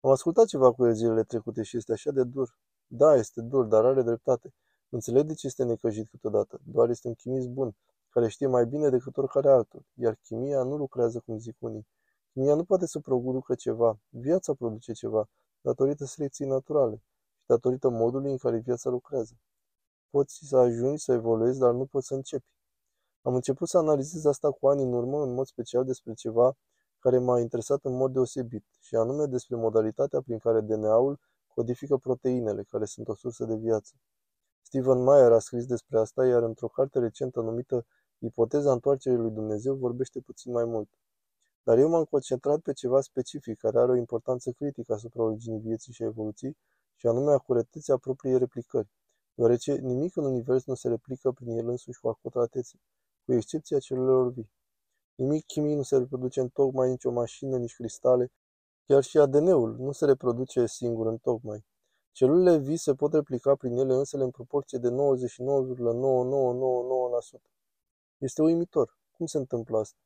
Am 0.06 0.12
ascultat 0.12 0.46
ceva 0.46 0.72
cu 0.72 0.86
el 0.86 0.94
zilele 0.94 1.22
trecute 1.22 1.62
și 1.62 1.76
este 1.76 1.92
așa 1.92 2.10
de 2.10 2.24
dur. 2.24 2.58
Da, 2.86 3.14
este 3.14 3.40
dur, 3.40 3.64
dar 3.64 3.84
are 3.84 4.02
dreptate. 4.02 4.54
Înțeleg 4.88 5.26
de 5.26 5.34
ce 5.34 5.46
este 5.46 5.64
necăjit 5.64 6.08
câteodată. 6.08 6.60
Doar 6.64 6.88
este 6.88 7.08
un 7.08 7.14
chimist 7.14 7.48
bun, 7.48 7.76
care 8.08 8.28
știe 8.28 8.46
mai 8.46 8.66
bine 8.66 8.88
decât 8.88 9.16
oricare 9.16 9.48
altul. 9.50 9.84
Iar 9.94 10.18
chimia 10.22 10.62
nu 10.62 10.76
lucrează 10.76 11.20
cum 11.20 11.38
zic 11.38 11.56
unii. 11.58 11.86
Chimia 12.32 12.54
nu 12.54 12.64
poate 12.64 12.86
să 12.86 13.00
producă 13.00 13.54
ceva. 13.54 13.98
Viața 14.08 14.54
produce 14.54 14.92
ceva, 14.92 15.28
datorită 15.60 16.04
selecției 16.04 16.48
naturale 16.48 16.96
și 17.38 17.46
datorită 17.46 17.88
modului 17.88 18.30
în 18.30 18.36
care 18.36 18.58
viața 18.58 18.90
lucrează. 18.90 19.34
Poți 20.10 20.38
să 20.48 20.56
ajungi 20.56 21.02
să 21.02 21.12
evoluezi, 21.12 21.58
dar 21.58 21.72
nu 21.72 21.86
poți 21.86 22.06
să 22.06 22.14
începi. 22.14 22.50
Am 23.22 23.34
început 23.34 23.68
să 23.68 23.78
analizez 23.78 24.24
asta 24.24 24.50
cu 24.50 24.68
ani 24.68 24.82
în 24.82 24.92
urmă, 24.92 25.22
în 25.22 25.34
mod 25.34 25.46
special 25.46 25.84
despre 25.84 26.12
ceva 26.12 26.56
care 27.06 27.18
m-a 27.18 27.40
interesat 27.40 27.84
în 27.84 27.96
mod 27.96 28.12
deosebit, 28.12 28.64
și 28.80 28.94
anume 28.94 29.26
despre 29.26 29.56
modalitatea 29.56 30.20
prin 30.20 30.38
care 30.38 30.60
DNA-ul 30.60 31.20
codifică 31.54 31.96
proteinele, 31.96 32.62
care 32.62 32.84
sunt 32.84 33.08
o 33.08 33.14
sursă 33.14 33.44
de 33.44 33.54
viață. 33.54 33.92
Stephen 34.62 35.02
Meyer 35.02 35.32
a 35.32 35.38
scris 35.38 35.66
despre 35.66 35.98
asta, 35.98 36.26
iar 36.26 36.42
într-o 36.42 36.68
carte 36.68 36.98
recentă 36.98 37.40
numită 37.40 37.86
Ipoteza 38.18 38.72
întoarcerii 38.72 39.18
lui 39.18 39.30
Dumnezeu 39.30 39.74
vorbește 39.74 40.20
puțin 40.20 40.52
mai 40.52 40.64
mult. 40.64 40.88
Dar 41.62 41.78
eu 41.78 41.88
m-am 41.88 42.04
concentrat 42.04 42.60
pe 42.60 42.72
ceva 42.72 43.00
specific 43.00 43.58
care 43.58 43.78
are 43.78 43.92
o 43.92 43.96
importanță 43.96 44.50
critică 44.50 44.92
asupra 44.92 45.22
originii 45.22 45.60
vieții 45.60 45.92
și 45.92 46.02
evoluției, 46.02 46.56
și 46.94 47.06
anume 47.06 47.32
acuretețea 47.32 47.96
propriei 47.96 48.38
replicări, 48.38 48.88
deoarece 49.34 49.74
nimic 49.74 50.16
în 50.16 50.24
univers 50.24 50.64
nu 50.64 50.74
se 50.74 50.88
replică 50.88 51.30
prin 51.30 51.58
el 51.58 51.68
însuși 51.68 52.00
cu 52.00 52.08
acuratețe, 52.08 52.76
cu 53.24 53.32
excepția 53.32 53.78
celulelor 53.78 54.32
vii. 54.32 54.50
Nimic 55.16 55.46
chimic 55.46 55.76
nu 55.76 55.82
se 55.82 55.96
reproduce 55.96 56.40
în 56.40 56.48
tocmai 56.48 56.88
nicio 56.88 57.10
mașină, 57.10 57.56
nici 57.56 57.74
cristale, 57.74 58.32
chiar 58.86 59.02
și 59.02 59.18
ADN-ul 59.18 59.76
nu 59.78 59.92
se 59.92 60.04
reproduce 60.04 60.66
singur 60.66 61.06
în 61.06 61.18
tocmai. 61.18 61.64
Celulele 62.12 62.58
vii 62.58 62.76
se 62.76 62.94
pot 62.94 63.12
replica 63.12 63.54
prin 63.54 63.76
ele 63.76 63.94
însele 63.94 64.22
în 64.22 64.30
proporție 64.30 64.78
de 64.78 64.88
99,9999%. 64.88 64.94
Este 68.18 68.42
uimitor. 68.42 68.98
Cum 69.16 69.26
se 69.26 69.38
întâmplă 69.38 69.78
asta? 69.78 69.98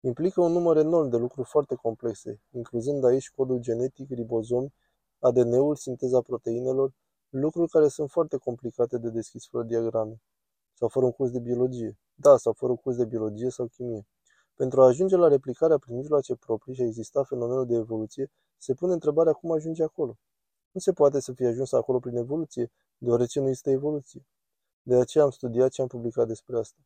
Implică 0.00 0.40
un 0.40 0.52
număr 0.52 0.76
enorm 0.76 1.08
de 1.08 1.16
lucruri 1.16 1.48
foarte 1.48 1.74
complexe, 1.74 2.40
incluzând 2.50 3.04
aici 3.04 3.30
codul 3.30 3.58
genetic, 3.58 4.10
ribozomi, 4.10 4.74
ADN-ul, 5.18 5.76
sinteza 5.76 6.20
proteinelor, 6.20 6.92
lucruri 7.28 7.70
care 7.70 7.88
sunt 7.88 8.10
foarte 8.10 8.36
complicate 8.36 8.98
de 8.98 9.10
deschis 9.10 9.46
fără 9.46 9.64
diagrame, 9.64 10.22
sau 10.72 10.88
fără 10.88 11.04
un 11.04 11.12
curs 11.12 11.30
de 11.30 11.38
biologie. 11.38 11.98
Da, 12.14 12.36
sau 12.36 12.52
fără 12.52 12.72
un 12.72 12.78
curs 12.78 12.96
de 12.96 13.04
biologie 13.04 13.50
sau 13.50 13.66
chimie. 13.66 14.06
Pentru 14.56 14.82
a 14.82 14.86
ajunge 14.86 15.16
la 15.16 15.28
replicarea 15.28 15.78
prin 15.78 15.96
mijloace 15.96 16.34
proprii 16.34 16.74
și 16.74 16.80
a 16.82 16.84
exista 16.84 17.22
fenomenul 17.22 17.66
de 17.66 17.74
evoluție, 17.74 18.30
se 18.58 18.74
pune 18.74 18.92
întrebarea 18.92 19.32
cum 19.32 19.52
ajunge 19.52 19.82
acolo. 19.82 20.18
Nu 20.70 20.80
se 20.80 20.92
poate 20.92 21.20
să 21.20 21.32
fie 21.32 21.46
ajuns 21.46 21.72
acolo 21.72 21.98
prin 21.98 22.16
evoluție, 22.16 22.72
deoarece 22.98 23.40
nu 23.40 23.48
este 23.48 23.70
evoluție. 23.70 24.26
De 24.82 24.94
aceea 24.94 25.24
am 25.24 25.30
studiat 25.30 25.72
și 25.72 25.80
am 25.80 25.86
publicat 25.86 26.26
despre 26.26 26.58
asta. 26.58 26.80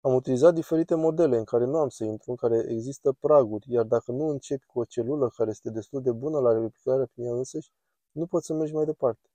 Am 0.00 0.14
utilizat 0.14 0.54
diferite 0.54 0.94
modele 0.94 1.36
în 1.36 1.44
care 1.44 1.64
nu 1.64 1.76
am 1.76 1.88
să 1.88 2.04
intru, 2.04 2.30
în 2.30 2.36
care 2.36 2.66
există 2.68 3.12
praguri, 3.12 3.66
iar 3.68 3.84
dacă 3.84 4.12
nu 4.12 4.28
începi 4.28 4.66
cu 4.66 4.78
o 4.78 4.84
celulă 4.84 5.28
care 5.28 5.50
este 5.50 5.70
destul 5.70 6.02
de 6.02 6.12
bună 6.12 6.38
la 6.38 6.52
replicarea 6.52 7.06
prin 7.12 7.24
ea 7.24 7.32
însăși, 7.32 7.70
nu 8.12 8.26
poți 8.26 8.46
să 8.46 8.54
mergi 8.54 8.74
mai 8.74 8.84
departe. 8.84 9.28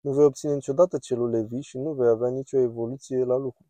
Nu 0.00 0.12
vei 0.12 0.24
obține 0.24 0.54
niciodată 0.54 0.98
celule 0.98 1.42
vii 1.42 1.62
și 1.62 1.78
nu 1.78 1.92
vei 1.92 2.08
avea 2.08 2.28
nicio 2.28 2.58
evoluție 2.58 3.24
la 3.24 3.36
lucru. 3.36 3.64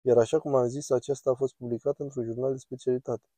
Iar 0.00 0.18
așa 0.18 0.38
cum 0.38 0.54
am 0.54 0.68
zis, 0.68 0.90
aceasta 0.90 1.30
a 1.30 1.34
fost 1.34 1.54
publicată 1.54 2.02
într-un 2.02 2.24
jurnal 2.24 2.52
de 2.52 2.58
specialitate. 2.58 3.28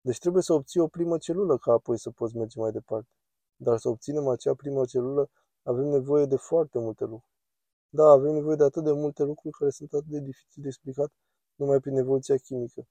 Deci 0.00 0.18
trebuie 0.18 0.42
să 0.42 0.52
obții 0.52 0.80
o 0.80 0.86
primă 0.86 1.18
celulă 1.18 1.58
ca 1.58 1.72
apoi 1.72 1.98
să 1.98 2.10
poți 2.10 2.36
merge 2.36 2.60
mai 2.60 2.72
departe. 2.72 3.10
Dar 3.56 3.78
să 3.78 3.88
obținem 3.88 4.28
acea 4.28 4.54
primă 4.54 4.84
celulă 4.84 5.30
avem 5.62 5.84
nevoie 5.84 6.26
de 6.26 6.36
foarte 6.36 6.78
multe 6.78 7.04
lucruri. 7.04 7.32
Da, 7.88 8.04
avem 8.04 8.32
nevoie 8.32 8.56
de 8.56 8.64
atât 8.64 8.84
de 8.84 8.92
multe 8.92 9.22
lucruri 9.22 9.54
care 9.58 9.70
sunt 9.70 9.92
atât 9.92 10.08
de 10.10 10.20
dificil 10.20 10.62
de 10.62 10.68
explicat 10.68 11.12
numai 11.54 11.80
prin 11.80 11.96
evoluția 11.96 12.36
chimică. 12.36 12.86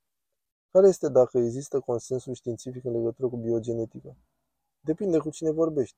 Care 0.72 0.88
este 0.88 1.10
dacă 1.10 1.38
există 1.38 1.80
consensul 1.80 2.34
științific 2.34 2.84
în 2.84 2.92
legătură 2.92 3.28
cu 3.28 3.38
biogenetica? 3.38 4.16
Depinde 4.80 5.18
cu 5.18 5.30
cine 5.30 5.52
vorbești. 5.52 5.98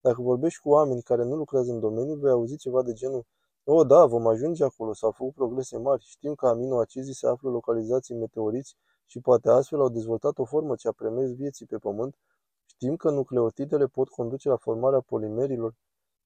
Dacă 0.00 0.22
vorbești 0.22 0.60
cu 0.60 0.68
oameni 0.68 1.02
care 1.02 1.24
nu 1.24 1.36
lucrează 1.36 1.72
în 1.72 1.80
domeniu, 1.80 2.14
vei 2.14 2.30
auzi 2.30 2.56
ceva 2.56 2.82
de 2.82 2.92
genul 2.92 3.26
O, 3.66 3.84
da, 3.84 4.06
vom 4.06 4.26
ajunge 4.26 4.64
acolo, 4.64 4.92
s-au 4.92 5.10
făcut 5.10 5.34
progrese 5.34 5.78
mari, 5.78 6.02
știm 6.04 6.34
că 6.34 6.46
aminoacizii 6.46 7.14
se 7.14 7.26
află 7.26 7.50
localizați 7.50 8.12
în 8.12 8.18
meteoriți 8.18 8.76
și 9.06 9.20
poate 9.20 9.48
astfel 9.50 9.80
au 9.80 9.88
dezvoltat 9.88 10.38
o 10.38 10.44
formă 10.44 10.74
ce 10.74 10.88
a 10.88 10.92
premers 10.92 11.34
vieții 11.34 11.66
pe 11.66 11.78
pământ, 11.78 12.18
știm 12.66 12.96
că 12.96 13.10
nucleotidele 13.10 13.86
pot 13.86 14.08
conduce 14.08 14.48
la 14.48 14.56
formarea 14.56 15.00
polimerilor. 15.00 15.74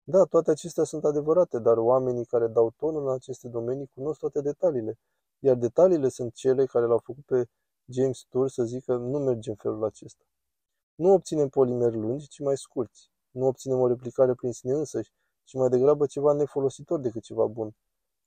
Da, 0.05 0.25
toate 0.25 0.51
acestea 0.51 0.85
sunt 0.85 1.05
adevărate, 1.05 1.59
dar 1.59 1.77
oamenii 1.77 2.25
care 2.25 2.47
dau 2.47 2.73
tonul 2.77 3.07
în 3.09 3.13
aceste 3.13 3.49
domenii 3.49 3.91
cunosc 3.95 4.19
toate 4.19 4.41
detaliile 4.41 4.99
iar 5.39 5.57
detaliile 5.57 6.09
sunt 6.09 6.35
cele 6.35 6.67
care 6.67 6.87
l-au 6.87 6.99
făcut 6.99 7.25
pe 7.25 7.49
James 7.85 8.25
Tour 8.29 8.49
să 8.49 8.65
zică 8.65 8.97
nu 8.97 9.19
merge 9.19 9.51
în 9.51 9.57
felul 9.57 9.85
acesta. 9.85 10.25
Nu 10.95 11.13
obținem 11.13 11.49
polimeri 11.49 11.97
lungi, 11.97 12.29
ci 12.29 12.39
mai 12.39 12.57
scurți. 12.57 13.11
Nu 13.31 13.47
obținem 13.47 13.81
o 13.81 13.89
replicare 13.89 14.35
prin 14.35 14.53
sine 14.53 14.73
însăși, 14.73 15.13
ci 15.49 15.55
mai 15.55 15.69
degrabă 15.69 16.07
ceva 16.07 16.33
nefolositor 16.33 17.01
decât 17.01 17.23
ceva 17.23 17.47
bun. 17.47 17.75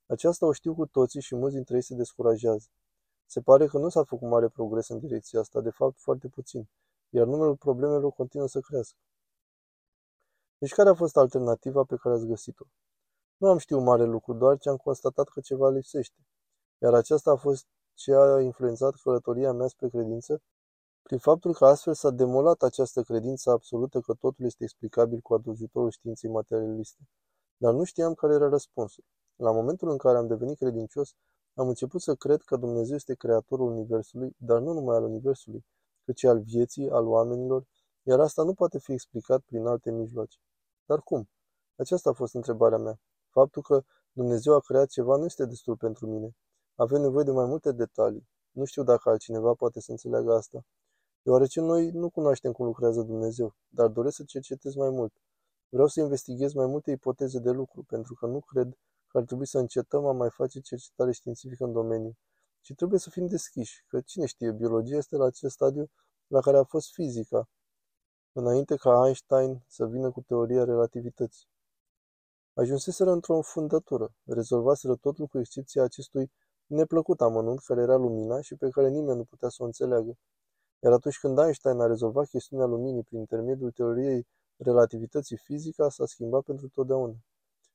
Aceasta 0.06 0.46
o 0.46 0.52
știu 0.52 0.74
cu 0.76 0.86
toții 0.86 1.22
și 1.22 1.36
mulți 1.36 1.56
dintre 1.56 1.76
ei 1.76 1.82
se 1.82 1.96
descurajează. 1.96 2.68
Se 3.26 3.42
pare 3.42 3.68
că 3.68 3.78
nu 3.78 3.90
s-a 3.90 4.04
făcut 4.04 4.30
mare 4.30 4.48
progres 4.48 4.88
în 4.88 5.00
direcția 5.00 5.40
asta, 5.40 5.62
de 5.62 5.70
fapt 5.70 6.00
foarte 6.00 6.28
puțin, 6.28 6.70
iar 7.10 7.26
numărul 7.26 7.56
problemelor 7.56 8.12
continuă 8.12 8.48
să 8.48 8.60
crească. 8.60 8.98
Deci 10.58 10.74
care 10.74 10.90
a 10.90 10.94
fost 10.94 11.18
alternativa 11.18 11.84
pe 11.84 11.96
care 11.96 12.16
ați 12.16 12.26
găsit-o? 12.26 12.66
Nu 13.38 13.48
am 13.48 13.58
știut 13.58 13.82
mare 13.82 14.04
lucru, 14.06 14.34
doar 14.34 14.58
ce 14.58 14.70
am 14.70 14.78
constatat 14.78 15.28
că 15.28 15.40
ceva 15.40 15.70
lipsește 15.70 16.20
iar 16.82 16.94
aceasta 16.94 17.32
a 17.32 17.36
fost 17.36 17.66
ce 17.94 18.14
a 18.14 18.42
influențat 18.42 18.94
călătoria 19.04 19.52
mea 19.52 19.68
spre 19.68 19.88
credință, 19.90 20.42
prin 21.12 21.24
faptul 21.24 21.54
că 21.54 21.66
astfel 21.66 21.94
s-a 21.94 22.10
demolat 22.10 22.62
această 22.62 23.02
credință 23.02 23.52
absolută 23.52 24.00
că 24.00 24.14
totul 24.14 24.46
este 24.46 24.64
explicabil 24.64 25.20
cu 25.20 25.34
ajutorul 25.34 25.90
științei 25.90 26.30
materialiste. 26.30 27.08
Dar 27.58 27.74
nu 27.74 27.84
știam 27.84 28.14
care 28.14 28.34
era 28.34 28.50
răspunsul. 28.50 29.04
La 29.36 29.52
momentul 29.52 29.90
în 29.90 29.98
care 29.98 30.18
am 30.18 30.28
devenit 30.28 30.58
credincios, 30.58 31.14
am 31.54 31.68
început 31.68 32.02
să 32.02 32.16
cred 32.16 32.42
că 32.42 32.56
Dumnezeu 32.56 32.96
este 32.96 33.14
creatorul 33.14 33.72
Universului, 33.72 34.36
dar 34.38 34.60
nu 34.60 34.74
numai 34.74 34.96
al 34.96 35.04
Universului, 35.04 35.66
ci 36.16 36.24
al 36.24 36.40
vieții, 36.40 36.90
al 36.90 37.08
oamenilor, 37.08 37.64
iar 38.04 38.20
asta 38.20 38.44
nu 38.44 38.54
poate 38.54 38.80
fi 38.80 38.92
explicat 38.92 39.42
prin 39.42 39.66
alte 39.66 39.92
mijloace. 39.92 40.38
Dar 40.86 41.02
cum? 41.02 41.30
Aceasta 41.76 42.10
a 42.10 42.14
fost 42.14 42.34
întrebarea 42.34 42.78
mea. 42.78 43.00
Faptul 43.30 43.62
că 43.62 43.84
Dumnezeu 44.12 44.54
a 44.54 44.60
creat 44.60 44.88
ceva 44.88 45.16
nu 45.16 45.26
este 45.26 45.46
destul 45.46 45.78
pentru 45.78 46.08
mine. 46.08 46.36
Avem 46.76 47.02
nevoie 47.02 47.24
de 47.24 47.32
mai 47.32 47.46
multe 47.46 47.72
detalii. 47.72 48.28
Nu 48.52 48.66
știu 48.66 48.84
dacă 48.84 49.10
altcineva 49.10 49.54
poate 49.54 49.80
să 49.80 49.92
înțeleagă 49.92 50.34
asta. 50.34 50.66
Deoarece 51.24 51.62
noi 51.62 51.92
nu 51.92 52.10
cunoaștem 52.10 52.52
cum 52.52 52.66
lucrează 52.66 53.02
Dumnezeu, 53.02 53.56
dar 53.68 53.88
doresc 53.88 54.16
să 54.16 54.24
cercetez 54.24 54.76
mai 54.76 54.90
mult. 54.90 55.14
Vreau 55.70 55.88
să 55.88 56.00
investighez 56.00 56.54
mai 56.54 56.66
multe 56.66 56.92
ipoteze 56.92 57.40
de 57.40 57.52
lucru, 57.52 57.84
pentru 57.84 58.14
că 58.14 58.26
nu 58.26 58.40
cred 58.40 58.78
că 59.08 59.18
ar 59.18 59.24
trebui 59.24 59.48
să 59.48 59.58
încetăm 59.58 60.06
a 60.06 60.12
mai 60.12 60.30
face 60.30 60.60
cercetare 60.60 61.12
științifică 61.12 61.64
în 61.64 61.72
domeniu, 61.72 62.18
ci 62.62 62.74
trebuie 62.76 63.00
să 63.00 63.10
fim 63.10 63.28
deschiși, 63.28 63.86
că 63.88 64.02
cine 64.02 64.26
știe, 64.26 64.52
biologia 64.52 64.98
este 64.98 65.16
la 65.16 65.26
acest 65.26 65.54
stadiu 65.54 65.90
la 66.28 66.40
care 66.40 66.58
a 66.58 66.64
fost 66.64 66.94
fizica, 66.94 67.50
înainte 68.32 68.76
ca 68.76 69.06
Einstein 69.06 69.64
să 69.68 69.86
vină 69.86 70.12
cu 70.12 70.22
teoria 70.22 70.64
relativității. 70.64 71.48
Ajunseseră 72.54 73.12
într-o 73.12 73.36
înfundătură, 73.36 74.14
rezolvaseră 74.26 74.96
totul 74.96 75.26
cu 75.28 75.40
excepția 75.40 75.84
acestui 75.84 76.32
neplăcut 76.66 77.22
amănunt 77.22 77.60
care 77.60 77.82
era 77.82 77.96
lumina 77.96 78.42
și 78.42 78.56
pe 78.56 78.70
care 78.70 78.90
nimeni 78.90 79.18
nu 79.18 79.24
putea 79.24 79.50
să 79.50 79.64
o 79.64 79.66
înțeleagă. 79.66 80.18
Iar 80.84 80.94
atunci 80.94 81.20
când 81.20 81.38
Einstein 81.38 81.80
a 81.80 81.86
rezolvat 81.86 82.28
chestiunea 82.28 82.66
luminii 82.66 83.04
prin 83.04 83.20
intermediul 83.20 83.72
teoriei 83.72 84.28
relativității 84.58 85.38
fizica, 85.38 85.90
s-a 85.90 86.06
schimbat 86.06 86.44
pentru 86.44 86.70
totdeauna. 86.70 87.16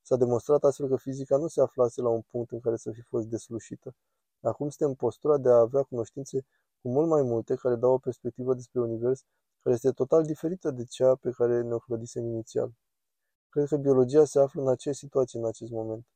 S-a 0.02 0.16
demonstrat 0.16 0.64
astfel 0.64 0.88
că 0.88 0.96
fizica 0.96 1.36
nu 1.36 1.46
se 1.46 1.60
aflase 1.60 2.00
la 2.00 2.08
un 2.08 2.22
punct 2.30 2.50
în 2.50 2.60
care 2.60 2.76
să 2.76 2.90
fi 2.90 3.02
fost 3.02 3.26
deslușită. 3.26 3.94
Acum 4.40 4.68
suntem 4.68 4.88
în 4.88 4.94
postura 4.94 5.38
de 5.38 5.48
a 5.48 5.58
avea 5.58 5.82
cunoștințe 5.82 6.46
cu 6.82 6.88
mult 6.88 7.08
mai 7.08 7.22
multe 7.22 7.54
care 7.54 7.74
dau 7.74 7.92
o 7.92 7.98
perspectivă 7.98 8.54
despre 8.54 8.80
univers 8.80 9.24
care 9.62 9.74
este 9.74 9.90
total 9.90 10.24
diferită 10.24 10.70
de 10.70 10.84
cea 10.84 11.14
pe 11.14 11.30
care 11.30 11.62
ne-o 11.62 11.78
clădisem 11.78 12.24
inițial. 12.24 12.72
Cred 13.48 13.66
că 13.66 13.76
biologia 13.76 14.24
se 14.24 14.40
află 14.40 14.60
în 14.62 14.68
aceeași 14.68 15.00
situație 15.00 15.38
în 15.38 15.46
acest 15.46 15.70
moment. 15.70 16.06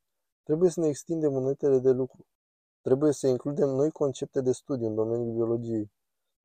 Trebuie 0.43 0.71
să 0.71 0.81
ne 0.81 0.89
extindem 0.89 1.33
uneltele 1.35 1.79
de 1.79 1.91
lucru. 1.91 2.27
Trebuie 2.81 3.13
să 3.13 3.27
includem 3.27 3.69
noi 3.69 3.91
concepte 3.91 4.41
de 4.41 4.53
studiu 4.53 4.87
în 4.87 4.95
domeniul 4.95 5.33
biologiei. 5.33 5.91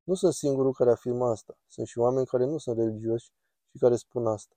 Nu 0.06 0.14
sunt 0.14 0.34
singurul 0.34 0.74
care 0.74 0.92
afirmă 0.92 1.26
asta. 1.26 1.58
Sunt 1.68 1.88
și 1.88 1.98
oameni 1.98 2.26
care 2.26 2.46
nu 2.46 2.58
sunt 2.58 2.78
religioși 2.78 3.32
și 3.72 3.78
care 3.78 3.96
spun 3.96 4.28
asta. 4.28 4.56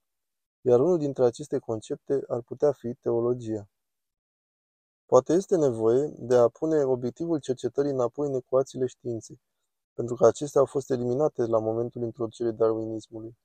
Iar 0.61 0.81
unul 0.81 0.99
dintre 0.99 1.25
aceste 1.25 1.59
concepte 1.59 2.25
ar 2.27 2.41
putea 2.43 2.73
fi 2.73 2.95
teologia. 2.95 3.69
Poate 5.07 5.33
este 5.33 5.57
nevoie 5.57 6.13
de 6.19 6.35
a 6.35 6.49
pune 6.49 6.85
obiectivul 6.85 7.39
cercetării 7.39 7.91
înapoi 7.91 8.29
în 8.29 8.35
ecuațiile 8.35 8.87
științei, 8.87 9.41
pentru 9.95 10.15
că 10.15 10.27
acestea 10.27 10.61
au 10.61 10.67
fost 10.67 10.91
eliminate 10.91 11.47
la 11.47 11.59
momentul 11.59 12.03
introducerii 12.03 12.53
darwinismului. 12.53 13.37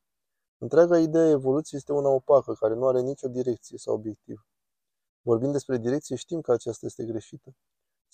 Întreaga 0.58 1.00
idee 1.00 1.22
a 1.28 1.30
evoluției 1.30 1.80
este 1.80 1.94
una 1.94 2.10
opacă, 2.10 2.54
care 2.54 2.74
nu 2.74 2.88
are 2.88 3.02
nicio 3.02 3.28
direcție 3.28 3.78
sau 3.78 3.94
obiectiv. 3.94 4.46
Vorbind 5.22 5.52
despre 5.52 5.78
direcție, 5.78 6.16
știm 6.16 6.42
că 6.42 6.52
aceasta 6.52 6.86
este 6.86 7.06
greșită. 7.06 7.56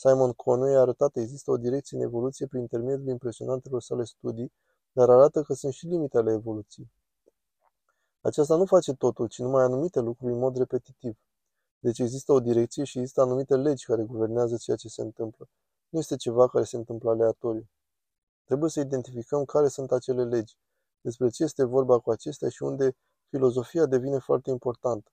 Simon 0.01 0.31
Conway 0.33 0.73
a 0.75 0.79
arătat 0.79 1.11
că 1.11 1.19
există 1.19 1.51
o 1.51 1.57
direcție 1.57 1.97
în 1.97 2.03
evoluție 2.03 2.47
prin 2.47 2.61
intermediul 2.61 3.07
impresionantelor 3.07 3.81
sale 3.81 4.03
studii, 4.03 4.51
dar 4.91 5.09
arată 5.09 5.41
că 5.41 5.53
sunt 5.53 5.73
și 5.73 5.85
limite 5.85 6.17
ale 6.17 6.31
evoluției. 6.31 6.91
Aceasta 8.21 8.55
nu 8.55 8.65
face 8.65 8.93
totul, 8.93 9.27
ci 9.27 9.39
numai 9.39 9.63
anumite 9.63 9.99
lucruri 9.99 10.33
în 10.33 10.39
mod 10.39 10.57
repetitiv. 10.57 11.17
Deci 11.79 11.99
există 11.99 12.31
o 12.31 12.39
direcție 12.39 12.83
și 12.83 12.97
există 12.97 13.21
anumite 13.21 13.55
legi 13.55 13.85
care 13.85 14.03
guvernează 14.03 14.57
ceea 14.57 14.77
ce 14.77 14.87
se 14.87 15.01
întâmplă. 15.01 15.49
Nu 15.89 15.99
este 15.99 16.15
ceva 16.15 16.47
care 16.47 16.63
se 16.63 16.77
întâmplă 16.77 17.09
aleatoriu. 17.09 17.69
Trebuie 18.43 18.69
să 18.69 18.79
identificăm 18.79 19.45
care 19.45 19.67
sunt 19.67 19.91
acele 19.91 20.23
legi, 20.23 20.57
despre 21.01 21.29
ce 21.29 21.43
este 21.43 21.63
vorba 21.63 21.99
cu 21.99 22.11
acestea 22.11 22.49
și 22.49 22.63
unde 22.63 22.95
filozofia 23.29 23.85
devine 23.85 24.17
foarte 24.17 24.49
importantă, 24.49 25.11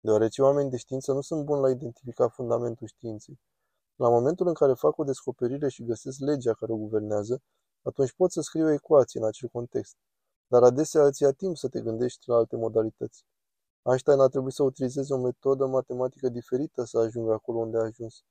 deoarece 0.00 0.42
oamenii 0.42 0.70
de 0.70 0.76
știință 0.76 1.12
nu 1.12 1.20
sunt 1.20 1.44
buni 1.44 1.60
la 1.60 1.70
identifica 1.70 2.28
fundamentul 2.28 2.86
științei. 2.86 3.40
La 4.02 4.08
momentul 4.08 4.46
în 4.46 4.54
care 4.54 4.74
fac 4.74 4.98
o 4.98 5.04
descoperire 5.04 5.68
și 5.68 5.84
găsesc 5.84 6.18
legea 6.18 6.52
care 6.52 6.72
o 6.72 6.76
guvernează, 6.76 7.42
atunci 7.82 8.12
pot 8.12 8.32
să 8.32 8.40
scriu 8.40 8.64
o 8.64 8.70
ecuație 8.70 9.20
în 9.20 9.26
acel 9.26 9.48
context. 9.48 9.96
Dar 10.46 10.62
adesea 10.62 11.06
îți 11.06 11.22
ia 11.22 11.32
timp 11.32 11.56
să 11.56 11.68
te 11.68 11.80
gândești 11.80 12.28
la 12.28 12.36
alte 12.36 12.56
modalități. 12.56 13.24
Einstein 13.82 14.20
a 14.20 14.28
trebuit 14.28 14.54
să 14.54 14.62
utilizeze 14.62 15.14
o 15.14 15.18
metodă 15.18 15.66
matematică 15.66 16.28
diferită 16.28 16.84
să 16.84 16.98
ajungă 16.98 17.32
acolo 17.32 17.58
unde 17.58 17.76
a 17.76 17.80
ajuns. 17.80 18.22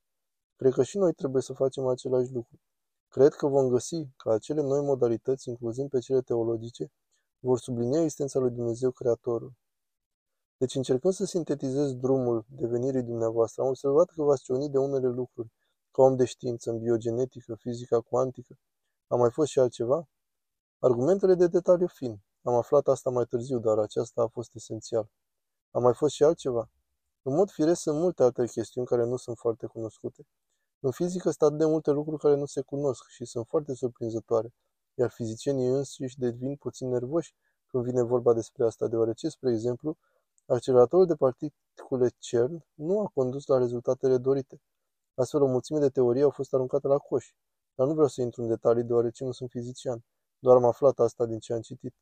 Cred 0.55 0.73
că 0.73 0.83
și 0.83 0.97
noi 0.97 1.13
trebuie 1.13 1.41
să 1.41 1.53
facem 1.53 1.87
același 1.87 2.31
lucru. 2.31 2.59
Cred 3.07 3.33
că 3.33 3.47
vom 3.47 3.67
găsi 3.69 4.07
că 4.17 4.31
acele 4.31 4.61
noi 4.61 4.81
modalități, 4.81 5.49
incluzând 5.49 5.89
pe 5.89 5.99
cele 5.99 6.21
teologice, 6.21 6.91
vor 7.39 7.59
sublinia 7.59 8.01
existența 8.01 8.39
lui 8.39 8.51
Dumnezeu 8.51 8.91
Creatorul. 8.91 9.53
Deci 10.57 10.75
încercând 10.75 11.13
să 11.13 11.25
sintetizez 11.25 11.93
drumul 11.93 12.45
devenirii 12.47 13.03
dumneavoastră, 13.03 13.61
am 13.61 13.67
observat 13.67 14.09
că 14.09 14.23
v-ați 14.23 14.43
ciunit 14.43 14.71
de 14.71 14.77
unele 14.77 15.07
lucruri, 15.07 15.49
ca 15.91 16.01
om 16.01 16.15
de 16.15 16.25
știință, 16.25 16.69
în 16.69 16.79
biogenetică, 16.79 17.55
fizica 17.55 17.99
cuantică. 18.01 18.57
A 19.07 19.15
mai 19.15 19.31
fost 19.31 19.49
și 19.49 19.59
altceva? 19.59 20.07
Argumentele 20.79 21.35
de 21.35 21.47
detaliu 21.47 21.87
fin. 21.87 22.21
Am 22.43 22.53
aflat 22.53 22.87
asta 22.87 23.09
mai 23.09 23.25
târziu, 23.25 23.59
dar 23.59 23.77
aceasta 23.77 24.21
a 24.21 24.27
fost 24.27 24.55
esențial. 24.55 25.09
A 25.71 25.79
mai 25.79 25.93
fost 25.93 26.13
și 26.13 26.23
altceva? 26.23 26.69
În 27.21 27.35
mod 27.35 27.49
firesc 27.49 27.81
sunt 27.81 27.99
multe 27.99 28.23
alte 28.23 28.45
chestiuni 28.45 28.87
care 28.87 29.05
nu 29.05 29.15
sunt 29.15 29.37
foarte 29.37 29.65
cunoscute. 29.65 30.27
În 30.79 30.91
fizică 30.91 31.29
sunt 31.29 31.41
atât 31.41 31.57
de 31.57 31.65
multe 31.65 31.91
lucruri 31.91 32.21
care 32.21 32.35
nu 32.35 32.45
se 32.45 32.61
cunosc 32.61 33.07
și 33.07 33.25
sunt 33.25 33.45
foarte 33.47 33.73
surprinzătoare, 33.73 34.53
iar 34.93 35.09
fizicienii 35.09 35.67
înșiși 35.67 36.19
devin 36.19 36.55
puțin 36.55 36.89
nervoși 36.89 37.33
când 37.67 37.83
vine 37.83 38.01
vorba 38.01 38.33
despre 38.33 38.65
asta, 38.65 38.87
deoarece, 38.87 39.29
spre 39.29 39.51
exemplu, 39.51 39.97
acceleratorul 40.45 41.05
de 41.05 41.15
particule 41.15 42.09
CERN 42.17 42.65
nu 42.73 42.99
a 42.99 43.11
condus 43.13 43.45
la 43.45 43.57
rezultatele 43.57 44.17
dorite. 44.17 44.61
Astfel, 45.21 45.41
o 45.41 45.47
mulțime 45.47 45.79
de 45.79 45.89
teorii 45.89 46.21
au 46.21 46.29
fost 46.29 46.53
aruncate 46.53 46.87
la 46.87 46.97
coș, 46.97 47.33
dar 47.75 47.87
nu 47.87 47.93
vreau 47.93 48.07
să 48.07 48.21
intru 48.21 48.41
în 48.41 48.47
detalii 48.47 48.83
deoarece 48.83 49.23
nu 49.23 49.31
sunt 49.31 49.49
fizician, 49.49 50.03
doar 50.39 50.55
am 50.55 50.65
aflat 50.65 50.99
asta 50.99 51.25
din 51.25 51.39
ce 51.39 51.53
am 51.53 51.61
citit. 51.61 51.93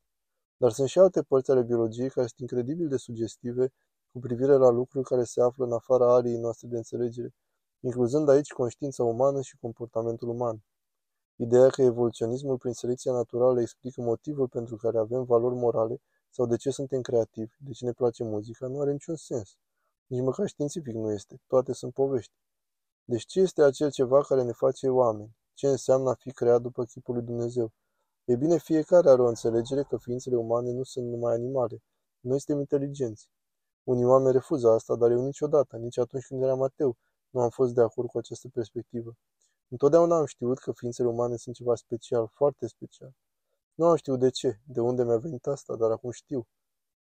Dar 0.56 0.70
sunt 0.70 0.88
și 0.88 0.98
alte 0.98 1.22
părți 1.22 1.50
ale 1.50 1.62
biologiei 1.62 2.10
care 2.10 2.26
sunt 2.26 2.40
incredibil 2.40 2.88
de 2.88 2.96
sugestive 2.96 3.72
cu 4.12 4.18
privire 4.18 4.56
la 4.56 4.68
lucruri 4.68 5.04
care 5.04 5.24
se 5.24 5.40
află 5.40 5.64
în 5.64 5.72
afara 5.72 6.14
ariei 6.14 6.36
noastre 6.36 6.68
de 6.68 6.76
înțelegere, 6.76 7.34
incluzând 7.80 8.28
aici 8.28 8.52
conștiința 8.52 9.04
umană 9.04 9.40
și 9.40 9.56
comportamentul 9.60 10.28
uman. 10.28 10.62
Ideea 11.36 11.68
că 11.68 11.82
evoluționismul 11.82 12.58
prin 12.58 12.72
selecția 12.72 13.12
naturală 13.12 13.60
explică 13.60 14.00
motivul 14.00 14.48
pentru 14.48 14.76
care 14.76 14.98
avem 14.98 15.24
valori 15.24 15.54
morale 15.54 16.00
sau 16.30 16.46
de 16.46 16.56
ce 16.56 16.70
suntem 16.70 17.00
creativi, 17.00 17.54
de 17.58 17.72
ce 17.72 17.84
ne 17.84 17.92
place 17.92 18.24
muzica, 18.24 18.66
nu 18.66 18.80
are 18.80 18.92
niciun 18.92 19.16
sens. 19.16 19.56
Nici 20.06 20.22
măcar 20.22 20.46
științific 20.46 20.94
nu 20.94 21.12
este. 21.12 21.40
Toate 21.46 21.72
sunt 21.72 21.92
povești. 21.92 22.32
Deci 23.10 23.24
ce 23.26 23.40
este 23.40 23.62
acel 23.62 23.90
ceva 23.90 24.22
care 24.22 24.42
ne 24.42 24.52
face 24.52 24.88
oameni? 24.88 25.36
Ce 25.54 25.68
înseamnă 25.68 26.10
a 26.10 26.14
fi 26.14 26.30
creat 26.32 26.62
după 26.62 26.84
chipul 26.84 27.14
lui 27.14 27.24
Dumnezeu? 27.24 27.72
E 28.24 28.36
bine, 28.36 28.58
fiecare 28.58 29.10
are 29.10 29.22
o 29.22 29.26
înțelegere 29.26 29.82
că 29.82 29.96
ființele 29.96 30.36
umane 30.36 30.70
nu 30.70 30.82
sunt 30.82 31.06
numai 31.08 31.34
animale. 31.34 31.82
Noi 32.20 32.40
suntem 32.40 32.58
inteligenți. 32.58 33.28
Unii 33.84 34.04
oameni 34.04 34.32
refuză 34.32 34.68
asta, 34.68 34.96
dar 34.96 35.10
eu 35.10 35.24
niciodată, 35.24 35.76
nici 35.76 35.98
atunci 35.98 36.26
când 36.26 36.42
eram 36.42 36.62
ateu, 36.62 36.96
nu 37.30 37.40
am 37.40 37.48
fost 37.48 37.74
de 37.74 37.80
acord 37.80 38.08
cu 38.08 38.18
această 38.18 38.48
perspectivă. 38.48 39.16
Întotdeauna 39.68 40.16
am 40.16 40.24
știut 40.24 40.58
că 40.58 40.72
ființele 40.72 41.08
umane 41.08 41.36
sunt 41.36 41.54
ceva 41.54 41.74
special, 41.74 42.30
foarte 42.34 42.66
special. 42.66 43.12
Nu 43.74 43.86
am 43.86 43.96
știut 43.96 44.18
de 44.18 44.30
ce, 44.30 44.60
de 44.64 44.80
unde 44.80 45.04
mi-a 45.04 45.16
venit 45.18 45.46
asta, 45.46 45.76
dar 45.76 45.90
acum 45.90 46.10
știu. 46.10 46.46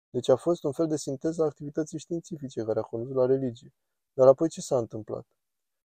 Deci 0.10 0.30
a 0.30 0.36
fost 0.36 0.64
un 0.64 0.72
fel 0.72 0.88
de 0.88 0.98
sinteză 0.98 1.42
a 1.42 1.46
activității 1.46 2.00
științifice 2.00 2.64
care 2.64 2.80
a 2.80 2.82
condus 2.82 3.16
la 3.16 3.26
religie. 3.26 3.74
Dar 4.14 4.28
apoi 4.28 4.50
ce 4.50 4.62
s-a 4.62 4.78
întâmplat? 4.78 5.26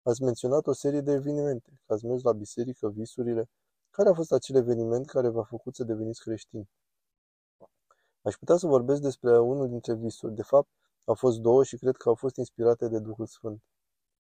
Ați 0.03 0.21
menționat 0.21 0.67
o 0.67 0.73
serie 0.73 1.01
de 1.01 1.11
evenimente, 1.11 1.79
că 1.85 1.93
ați 1.93 2.05
mers 2.05 2.21
la 2.21 2.33
biserică, 2.33 2.89
visurile. 2.89 3.49
Care 3.89 4.09
a 4.09 4.13
fost 4.13 4.31
acel 4.31 4.55
eveniment 4.55 5.05
care 5.05 5.29
v-a 5.29 5.43
făcut 5.43 5.75
să 5.75 5.83
deveniți 5.83 6.21
creștini? 6.21 6.69
Aș 8.21 8.35
putea 8.35 8.55
să 8.57 8.67
vorbesc 8.67 9.01
despre 9.01 9.39
unul 9.39 9.69
dintre 9.69 9.93
visuri. 9.93 10.33
De 10.33 10.41
fapt, 10.41 10.69
au 11.05 11.13
fost 11.13 11.39
două 11.39 11.63
și 11.63 11.77
cred 11.77 11.95
că 11.95 12.09
au 12.09 12.15
fost 12.15 12.35
inspirate 12.35 12.87
de 12.87 12.99
Duhul 12.99 13.25
Sfânt. 13.25 13.63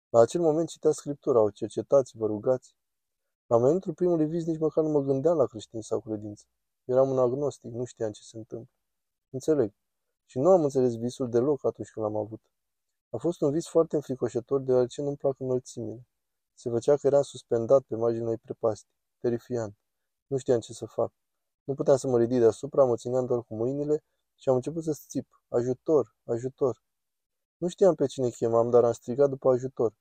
La 0.08 0.20
acel 0.20 0.40
moment 0.40 0.68
citeați 0.68 0.96
Scriptura, 0.96 1.40
o 1.40 1.50
cercetați, 1.50 2.16
vă 2.16 2.26
rugați. 2.26 2.76
La 3.46 3.56
momentul 3.56 3.94
primului 3.94 4.26
vis 4.26 4.44
nici 4.44 4.58
măcar 4.58 4.84
nu 4.84 4.90
mă 4.90 5.00
gândeam 5.00 5.36
la 5.36 5.46
creștin 5.46 5.80
sau 5.80 6.00
credință. 6.00 6.44
Eram 6.84 7.10
un 7.10 7.18
agnostic, 7.18 7.72
nu 7.72 7.84
știam 7.84 8.12
ce 8.12 8.22
se 8.22 8.36
întâmplă. 8.36 8.72
Înțeleg. 9.30 9.72
Și 10.26 10.38
nu 10.38 10.50
am 10.50 10.62
înțeles 10.62 10.96
visul 10.96 11.30
deloc 11.30 11.64
atunci 11.64 11.90
când 11.90 12.06
l-am 12.06 12.16
avut. 12.16 12.40
A 13.14 13.18
fost 13.18 13.40
un 13.40 13.50
vis 13.50 13.68
foarte 13.68 13.96
înfricoșător 13.96 14.60
deoarece 14.60 15.02
nu-mi 15.02 15.16
plac 15.16 15.40
înălțimile. 15.40 16.06
Se 16.54 16.70
făcea 16.70 16.96
că 16.96 17.06
eram 17.06 17.22
suspendat 17.22 17.82
pe 17.82 17.96
marginea 17.96 18.26
unei 18.26 18.38
prepasti. 18.38 18.88
Terifiant. 19.20 19.76
Nu 20.26 20.36
știam 20.36 20.60
ce 20.60 20.72
să 20.72 20.86
fac. 20.86 21.12
Nu 21.64 21.74
puteam 21.74 21.96
să 21.96 22.08
mă 22.08 22.18
ridic 22.18 22.38
deasupra, 22.38 22.84
mă 22.84 22.96
țineam 22.96 23.26
doar 23.26 23.42
cu 23.42 23.54
mâinile 23.54 24.04
și 24.34 24.48
am 24.48 24.54
început 24.54 24.82
să 24.82 24.98
țip. 25.08 25.28
Ajutor, 25.48 26.16
ajutor. 26.24 26.82
Nu 27.56 27.68
știam 27.68 27.94
pe 27.94 28.06
cine 28.06 28.28
chemam, 28.30 28.70
dar 28.70 28.84
am 28.84 28.92
strigat 28.92 29.28
după 29.28 29.50
ajutor. 29.50 29.94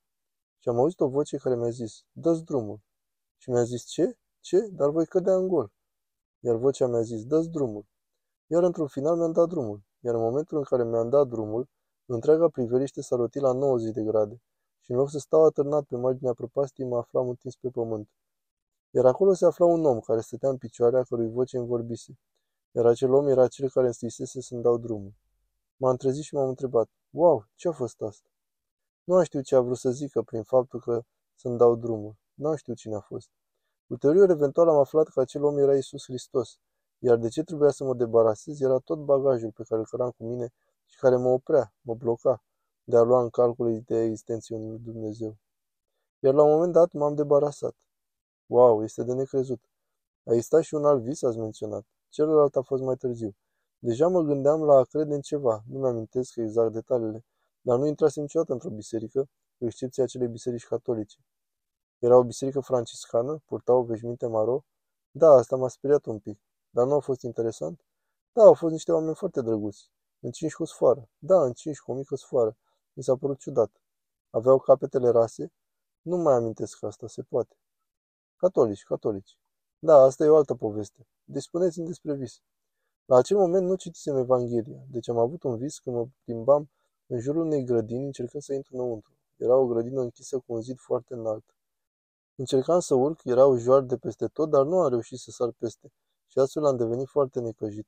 Și 0.59 0.69
am 0.69 0.77
auzit 0.77 0.99
o 0.99 1.07
voce 1.07 1.37
care 1.37 1.55
mi-a 1.55 1.69
zis, 1.69 2.03
dă-ți 2.11 2.43
drumul. 2.43 2.79
Și 3.37 3.49
mi-a 3.49 3.63
zis, 3.63 3.83
ce? 3.83 4.17
Ce? 4.39 4.67
Dar 4.71 4.89
voi 4.89 5.05
cădea 5.05 5.35
în 5.35 5.47
gol. 5.47 5.71
Iar 6.39 6.55
vocea 6.55 6.87
mi-a 6.87 7.01
zis, 7.01 7.25
dă-ți 7.25 7.49
drumul. 7.49 7.85
Iar 8.47 8.63
într-un 8.63 8.87
final 8.87 9.15
mi-am 9.17 9.31
dat 9.31 9.47
drumul. 9.47 9.83
Iar 9.99 10.15
în 10.15 10.21
momentul 10.21 10.57
în 10.57 10.63
care 10.63 10.83
mi-am 10.83 11.09
dat 11.09 11.27
drumul, 11.27 11.69
întreaga 12.05 12.47
priveliște 12.47 13.01
s-a 13.01 13.15
rotit 13.15 13.41
la 13.41 13.51
90 13.51 13.93
de 13.93 14.03
grade. 14.03 14.41
Și 14.79 14.91
în 14.91 14.97
loc 14.97 15.09
să 15.09 15.19
stau 15.19 15.43
atârnat 15.45 15.83
pe 15.83 15.95
marginea 15.95 16.33
prăpastii, 16.33 16.85
mă 16.85 16.97
aflam 16.97 17.29
întins 17.29 17.55
pe 17.55 17.69
pământ. 17.69 18.09
Iar 18.89 19.05
acolo 19.05 19.33
se 19.33 19.45
afla 19.45 19.65
un 19.65 19.85
om 19.85 19.99
care 19.99 20.21
stătea 20.21 20.49
în 20.49 20.57
picioare, 20.57 20.97
a 20.97 21.03
cărui 21.03 21.29
voce 21.29 21.57
îmi 21.57 21.67
vorbise. 21.67 22.19
Iar 22.71 22.85
acel 22.85 23.13
om 23.13 23.27
era 23.27 23.47
cel 23.47 23.69
care 23.69 23.85
îmi 23.85 23.93
scrisese 23.93 24.41
să-mi 24.41 24.61
dau 24.61 24.77
drumul. 24.77 25.13
M-am 25.75 25.95
trezit 25.95 26.23
și 26.23 26.33
m-am 26.33 26.47
întrebat, 26.47 26.89
wow, 27.09 27.45
ce 27.55 27.67
a 27.67 27.71
fost 27.71 28.01
asta? 28.01 28.29
Nu 29.03 29.15
am 29.15 29.23
știut 29.23 29.43
ce 29.43 29.55
a 29.55 29.61
vrut 29.61 29.77
să 29.77 29.89
zică 29.89 30.21
prin 30.21 30.43
faptul 30.43 30.79
că 30.79 31.01
să-mi 31.35 31.57
dau 31.57 31.75
drumul. 31.75 32.15
Nu 32.33 32.47
am 32.47 32.55
știut 32.55 32.77
cine 32.77 32.95
a 32.95 32.99
fost. 32.99 33.29
Ulterior, 33.87 34.29
eventual, 34.29 34.69
am 34.69 34.77
aflat 34.77 35.07
că 35.07 35.19
acel 35.19 35.43
om 35.43 35.57
era 35.57 35.75
Isus 35.75 36.03
Hristos, 36.03 36.57
iar 36.99 37.17
de 37.17 37.27
ce 37.27 37.43
trebuia 37.43 37.69
să 37.69 37.83
mă 37.83 37.93
debarasez 37.93 38.61
era 38.61 38.77
tot 38.77 38.99
bagajul 38.99 39.51
pe 39.51 39.63
care 39.67 39.79
îl 39.79 39.87
căram 39.87 40.09
cu 40.09 40.23
mine 40.23 40.53
și 40.93 40.99
care 40.99 41.15
mă 41.15 41.29
oprea, 41.29 41.73
mă 41.81 41.93
bloca, 41.95 42.43
de 42.83 42.97
a 42.97 43.01
lua 43.01 43.21
în 43.21 43.29
calcul 43.29 43.71
ideea 43.71 44.03
existenței 44.03 44.57
unui 44.57 44.79
Dumnezeu. 44.79 45.37
Iar 46.19 46.33
la 46.33 46.43
un 46.43 46.51
moment 46.51 46.73
dat 46.73 46.91
m-am 46.91 47.15
debarasat. 47.15 47.75
Wow, 48.45 48.83
este 48.83 49.03
de 49.03 49.13
necrezut. 49.13 49.61
A 50.23 50.33
existat 50.33 50.61
și 50.61 50.73
un 50.73 50.85
alt 50.85 51.01
vis, 51.01 51.21
ați 51.21 51.37
menționat. 51.37 51.85
Celălalt 52.09 52.55
a 52.55 52.61
fost 52.61 52.83
mai 52.83 52.95
târziu. 52.95 53.35
Deja 53.79 54.07
mă 54.07 54.21
gândeam 54.21 54.63
la 54.63 54.73
a 54.73 54.83
crede 54.83 55.13
în 55.13 55.21
ceva, 55.21 55.63
nu 55.67 55.79
mi-amintesc 55.79 56.35
exact 56.35 56.73
detaliile, 56.73 57.25
dar 57.61 57.77
nu 57.77 57.85
intrasem 57.85 58.21
niciodată 58.21 58.53
într-o 58.53 58.69
biserică, 58.69 59.29
cu 59.57 59.65
excepția 59.65 60.03
acelei 60.03 60.27
biserici 60.27 60.65
catolice. 60.65 61.17
Era 61.99 62.17
o 62.17 62.23
biserică 62.23 62.59
franciscană, 62.59 63.41
purtau 63.45 63.83
veșminte 63.83 64.27
maro. 64.27 64.63
Da, 65.11 65.29
asta 65.29 65.55
m-a 65.55 65.67
speriat 65.67 66.05
un 66.05 66.19
pic, 66.19 66.39
dar 66.69 66.85
nu 66.85 66.93
a 66.93 66.99
fost 66.99 67.21
interesant. 67.21 67.85
Da, 68.33 68.43
au 68.43 68.53
fost 68.53 68.71
niște 68.71 68.91
oameni 68.91 69.15
foarte 69.15 69.41
drăguți. 69.41 69.91
Încinși 70.25 70.55
cu 70.55 70.65
sfoară. 70.65 71.09
Da, 71.19 71.43
încinși 71.43 71.81
cu 71.81 71.91
o 71.91 71.95
mică 71.95 72.15
sfoară. 72.15 72.57
Mi 72.93 73.03
s-a 73.03 73.15
părut 73.15 73.39
ciudat. 73.39 73.71
Aveau 74.29 74.59
capetele 74.59 75.09
rase? 75.09 75.51
Nu 76.01 76.17
mai 76.17 76.33
amintesc 76.33 76.83
asta, 76.83 77.07
se 77.07 77.21
poate. 77.21 77.55
Catolici, 78.35 78.83
catolici. 78.83 79.37
Da, 79.79 79.95
asta 79.95 80.23
e 80.23 80.27
o 80.27 80.35
altă 80.35 80.55
poveste. 80.55 81.07
Deci 81.23 81.43
spuneți-mi 81.43 81.85
despre 81.85 82.13
vis. 82.13 82.41
La 83.05 83.17
acel 83.17 83.37
moment 83.37 83.67
nu 83.67 83.75
citisem 83.75 84.17
Evanghelia, 84.17 84.83
deci 84.89 85.09
am 85.09 85.17
avut 85.17 85.43
un 85.43 85.57
vis 85.57 85.79
când 85.79 85.95
mă 85.95 86.07
plimbam 86.23 86.69
în 87.07 87.19
jurul 87.19 87.41
unei 87.41 87.63
grădini 87.63 88.05
încercând 88.05 88.43
să 88.43 88.53
intru 88.53 88.75
înăuntru. 88.75 89.11
Era 89.37 89.55
o 89.55 89.65
grădină 89.65 90.01
închisă 90.01 90.37
cu 90.37 90.53
un 90.53 90.61
zid 90.61 90.79
foarte 90.79 91.13
înalt. 91.13 91.45
Încercam 92.35 92.79
să 92.79 92.95
urc, 92.95 93.23
erau 93.23 93.55
joari 93.57 93.87
de 93.87 93.97
peste 93.97 94.27
tot, 94.27 94.49
dar 94.49 94.65
nu 94.65 94.79
am 94.79 94.89
reușit 94.89 95.19
să 95.19 95.31
sar 95.31 95.51
peste 95.51 95.91
și 96.27 96.39
astfel 96.39 96.65
am 96.65 96.77
devenit 96.77 97.07
foarte 97.07 97.39
necăjit. 97.39 97.87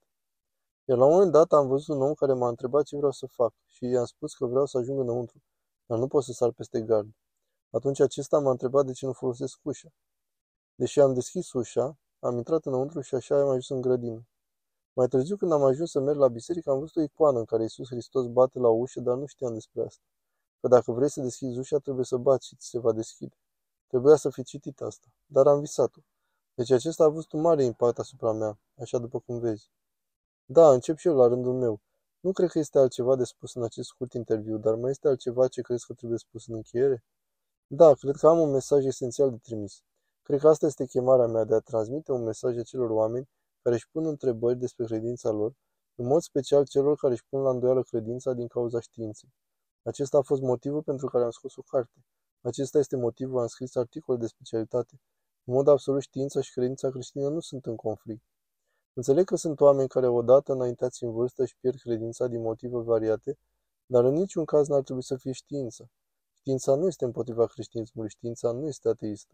Iar 0.87 0.97
la 0.97 1.05
un 1.05 1.11
moment 1.11 1.31
dat 1.31 1.51
am 1.51 1.67
văzut 1.67 1.95
un 1.95 2.01
om 2.01 2.13
care 2.13 2.33
m-a 2.33 2.47
întrebat 2.47 2.83
ce 2.83 2.95
vreau 2.95 3.11
să 3.11 3.25
fac 3.25 3.53
și 3.65 3.85
i-am 3.85 4.05
spus 4.05 4.33
că 4.33 4.45
vreau 4.45 4.65
să 4.65 4.77
ajung 4.77 4.99
înăuntru, 4.99 5.41
dar 5.85 5.97
nu 5.97 6.07
pot 6.07 6.23
să 6.23 6.31
sar 6.31 6.51
peste 6.51 6.81
gard. 6.81 7.09
Atunci 7.69 7.99
acesta 7.99 8.39
m-a 8.39 8.51
întrebat 8.51 8.85
de 8.85 8.91
ce 8.91 9.05
nu 9.05 9.13
folosesc 9.13 9.59
ușa. 9.61 9.89
Deși 10.75 10.99
am 10.99 11.13
deschis 11.13 11.51
ușa, 11.53 11.97
am 12.19 12.37
intrat 12.37 12.65
înăuntru 12.65 13.01
și 13.01 13.15
așa 13.15 13.35
am 13.35 13.47
ajuns 13.47 13.69
în 13.69 13.81
grădină. 13.81 14.27
Mai 14.93 15.07
târziu, 15.07 15.35
când 15.35 15.51
am 15.51 15.63
ajuns 15.63 15.91
să 15.91 15.99
merg 15.99 16.17
la 16.17 16.27
biserică, 16.27 16.69
am 16.69 16.79
văzut 16.79 16.95
o 16.95 17.01
icoană 17.01 17.39
în 17.39 17.45
care 17.45 17.61
Iisus 17.61 17.87
Hristos 17.87 18.27
bate 18.27 18.59
la 18.59 18.69
ușă, 18.69 18.99
dar 18.99 19.17
nu 19.17 19.25
știam 19.25 19.53
despre 19.53 19.81
asta. 19.81 20.03
Că 20.59 20.67
dacă 20.67 20.91
vrei 20.91 21.09
să 21.09 21.21
deschizi 21.21 21.57
ușa, 21.57 21.77
trebuie 21.77 22.05
să 22.05 22.17
bați 22.17 22.47
și 22.47 22.55
ți 22.55 22.67
se 22.67 22.79
va 22.79 22.91
deschide. 22.91 23.35
Trebuia 23.87 24.15
să 24.15 24.29
fi 24.29 24.43
citit 24.43 24.81
asta, 24.81 25.07
dar 25.25 25.47
am 25.47 25.59
visat-o. 25.59 26.01
Deci 26.53 26.71
acesta 26.71 27.03
a 27.03 27.05
avut 27.05 27.31
un 27.31 27.41
mare 27.41 27.63
impact 27.63 27.99
asupra 27.99 28.31
mea, 28.31 28.59
așa 28.81 28.97
după 28.97 29.19
cum 29.19 29.39
vezi. 29.39 29.69
Da, 30.47 30.71
încep 30.71 30.97
și 30.97 31.07
eu 31.07 31.15
la 31.15 31.27
rândul 31.27 31.53
meu. 31.53 31.81
Nu 32.19 32.31
cred 32.31 32.49
că 32.49 32.59
este 32.59 32.77
altceva 32.77 33.15
de 33.15 33.23
spus 33.23 33.53
în 33.53 33.63
acest 33.63 33.87
scurt 33.87 34.13
interviu, 34.13 34.57
dar 34.57 34.75
mai 34.75 34.91
este 34.91 35.07
altceva 35.07 35.47
ce 35.47 35.61
crezi 35.61 35.85
că 35.85 35.93
trebuie 35.93 36.17
spus 36.17 36.47
în 36.47 36.53
încheiere? 36.53 37.03
Da, 37.67 37.93
cred 37.93 38.15
că 38.15 38.27
am 38.27 38.39
un 38.39 38.51
mesaj 38.51 38.85
esențial 38.85 39.29
de 39.29 39.37
trimis. 39.37 39.83
Cred 40.23 40.39
că 40.39 40.47
asta 40.47 40.65
este 40.65 40.85
chemarea 40.85 41.27
mea 41.27 41.43
de 41.43 41.55
a 41.55 41.59
transmite 41.59 42.11
un 42.11 42.23
mesaj 42.23 42.57
acelor 42.57 42.89
oameni 42.89 43.29
care 43.61 43.75
își 43.75 43.89
pun 43.89 44.05
întrebări 44.05 44.57
despre 44.57 44.85
credința 44.85 45.29
lor, 45.29 45.55
în 45.95 46.05
mod 46.05 46.21
special 46.21 46.65
celor 46.65 46.97
care 46.97 47.13
își 47.13 47.25
pun 47.29 47.41
la 47.41 47.49
îndoială 47.49 47.83
credința 47.83 48.33
din 48.33 48.47
cauza 48.47 48.79
științei. 48.79 49.33
Acesta 49.83 50.17
a 50.17 50.21
fost 50.21 50.41
motivul 50.41 50.83
pentru 50.83 51.07
care 51.07 51.23
am 51.23 51.29
scos 51.29 51.55
o 51.55 51.61
carte. 51.61 52.05
Acesta 52.41 52.79
este 52.79 52.95
motivul, 52.95 53.39
am 53.39 53.47
scris 53.47 53.75
articole 53.75 54.17
de 54.17 54.27
specialitate. 54.27 55.01
În 55.43 55.53
mod 55.53 55.67
absolut, 55.67 56.01
știința 56.01 56.41
și 56.41 56.51
credința 56.51 56.89
creștină 56.89 57.29
nu 57.29 57.39
sunt 57.39 57.65
în 57.65 57.75
conflict. 57.75 58.23
Înțeleg 58.97 59.25
că 59.25 59.35
sunt 59.35 59.59
oameni 59.59 59.87
care 59.87 60.07
odată 60.07 60.51
înaintați 60.51 61.03
în 61.03 61.11
vârstă 61.11 61.45
și 61.45 61.57
pierd 61.59 61.79
credința 61.79 62.27
din 62.27 62.41
motive 62.41 62.77
variate, 62.77 63.37
dar 63.85 64.03
în 64.03 64.13
niciun 64.13 64.45
caz 64.45 64.67
n-ar 64.67 64.81
trebui 64.83 65.03
să 65.03 65.15
fie 65.15 65.31
știință. 65.31 65.89
Știința 66.33 66.75
nu 66.75 66.87
este 66.87 67.05
împotriva 67.05 67.45
creștinismului, 67.45 68.09
știința 68.09 68.51
nu 68.51 68.67
este 68.67 68.87
ateistă. 68.87 69.33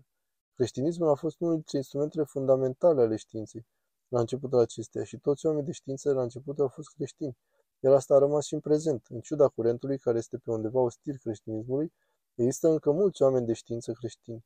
Creștinismul 0.56 1.10
a 1.10 1.16
fost 1.16 1.40
unul 1.40 1.54
dintre 1.54 1.78
instrumentele 1.78 2.24
fundamentale 2.24 3.02
ale 3.02 3.16
științei 3.16 3.66
la 4.08 4.20
începutul 4.20 4.60
acesteia 4.60 5.04
și 5.04 5.18
toți 5.18 5.46
oamenii 5.46 5.66
de 5.66 5.72
știință 5.72 6.14
la 6.14 6.22
început 6.22 6.60
au 6.60 6.68
fost 6.68 6.90
creștini. 6.90 7.38
iar 7.80 7.94
asta 7.94 8.16
a 8.16 8.18
rămas 8.18 8.46
și 8.46 8.54
în 8.54 8.60
prezent. 8.60 9.06
În 9.10 9.20
ciuda 9.20 9.48
curentului 9.48 9.98
care 9.98 10.18
este 10.18 10.38
pe 10.38 10.52
undeva 10.52 10.80
ostil 10.80 11.18
creștinismului, 11.18 11.94
există 12.36 12.68
încă 12.68 12.92
mulți 12.92 13.22
oameni 13.22 13.46
de 13.46 13.54
știință 13.54 13.92
creștini. 13.92 14.46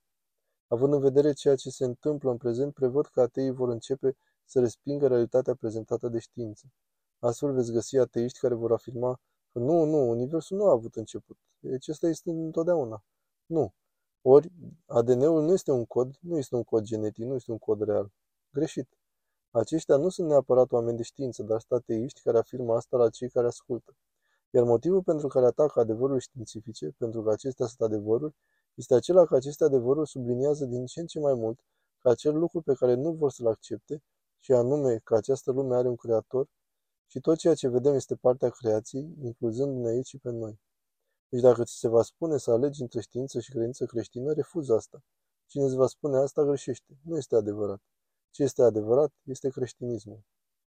Având 0.67 0.93
în 0.93 0.99
vedere 0.99 1.33
ceea 1.33 1.55
ce 1.55 1.69
se 1.69 1.85
întâmplă 1.85 2.31
în 2.31 2.37
prezent, 2.37 2.73
prevăd 2.73 3.05
că 3.05 3.21
ateii 3.21 3.51
vor 3.51 3.69
începe 3.69 4.17
să 4.45 4.59
respingă 4.59 5.07
realitatea 5.07 5.55
prezentată 5.55 6.07
de 6.07 6.19
știință. 6.19 6.65
Astfel 7.19 7.53
veți 7.53 7.71
găsi 7.71 7.97
ateiști 7.97 8.39
care 8.39 8.53
vor 8.53 8.71
afirma 8.71 9.19
că 9.51 9.59
nu, 9.59 9.83
nu, 9.83 10.09
Universul 10.09 10.57
nu 10.57 10.65
a 10.65 10.71
avut 10.71 10.95
început. 10.95 11.37
Deci 11.59 11.87
ăsta 11.87 12.07
este 12.07 12.29
întotdeauna. 12.29 13.03
Nu. 13.45 13.73
Ori 14.21 14.51
ADN-ul 14.85 15.43
nu 15.43 15.51
este 15.53 15.71
un 15.71 15.85
cod, 15.85 16.17
nu 16.21 16.37
este 16.37 16.55
un 16.55 16.63
cod 16.63 16.83
genetic, 16.83 17.25
nu 17.25 17.35
este 17.35 17.51
un 17.51 17.57
cod 17.57 17.81
real. 17.81 18.11
Greșit. 18.51 18.87
Aceștia 19.51 19.95
nu 19.95 20.09
sunt 20.09 20.27
neapărat 20.27 20.71
oameni 20.71 20.97
de 20.97 21.03
știință, 21.03 21.43
dar 21.43 21.59
stateiști 21.59 22.21
care 22.21 22.37
afirmă 22.37 22.75
asta 22.75 22.97
la 22.97 23.09
cei 23.09 23.29
care 23.29 23.47
ascultă. 23.47 23.95
Iar 24.49 24.63
motivul 24.63 25.03
pentru 25.03 25.27
care 25.27 25.45
atacă 25.45 25.79
adevărul 25.79 26.19
științifice, 26.19 26.95
pentru 26.97 27.23
că 27.23 27.31
acestea 27.31 27.65
sunt 27.65 27.81
adevăruri, 27.81 28.35
este 28.73 28.93
acela 28.93 29.25
că 29.25 29.35
aceste 29.35 29.63
adevăruri 29.63 30.09
subliniază 30.09 30.65
din 30.65 30.85
ce 30.85 30.99
în 30.99 31.05
ce 31.05 31.19
mai 31.19 31.33
mult 31.33 31.59
că 31.99 32.09
acel 32.09 32.37
lucru 32.37 32.61
pe 32.61 32.73
care 32.73 32.93
nu 32.93 33.11
vor 33.11 33.31
să-l 33.31 33.47
accepte, 33.47 34.03
și 34.45 34.51
anume 34.51 34.97
că 35.03 35.15
această 35.15 35.51
lume 35.51 35.75
are 35.75 35.87
un 35.87 35.95
creator, 35.95 36.47
și 37.07 37.19
tot 37.19 37.37
ceea 37.37 37.53
ce 37.53 37.67
vedem 37.67 37.93
este 37.93 38.15
partea 38.15 38.49
creației, 38.49 39.15
incluzându-ne 39.21 39.87
aici 39.89 40.07
și 40.07 40.17
pe 40.17 40.29
noi. 40.29 40.59
Deci 41.29 41.41
dacă 41.41 41.63
ți 41.63 41.77
se 41.77 41.87
va 41.87 42.01
spune 42.01 42.37
să 42.37 42.51
alegi 42.51 42.81
între 42.81 43.01
știință 43.01 43.39
și 43.39 43.51
credință 43.51 43.85
creștină, 43.85 44.33
refuză 44.33 44.73
asta. 44.73 45.03
Cine 45.45 45.63
îți 45.63 45.75
va 45.75 45.87
spune 45.87 46.17
asta 46.17 46.43
greșește. 46.43 46.97
Nu 47.01 47.17
este 47.17 47.35
adevărat. 47.35 47.81
Ce 48.31 48.43
este 48.43 48.61
adevărat 48.61 49.13
este 49.23 49.49
creștinismul. 49.49 50.23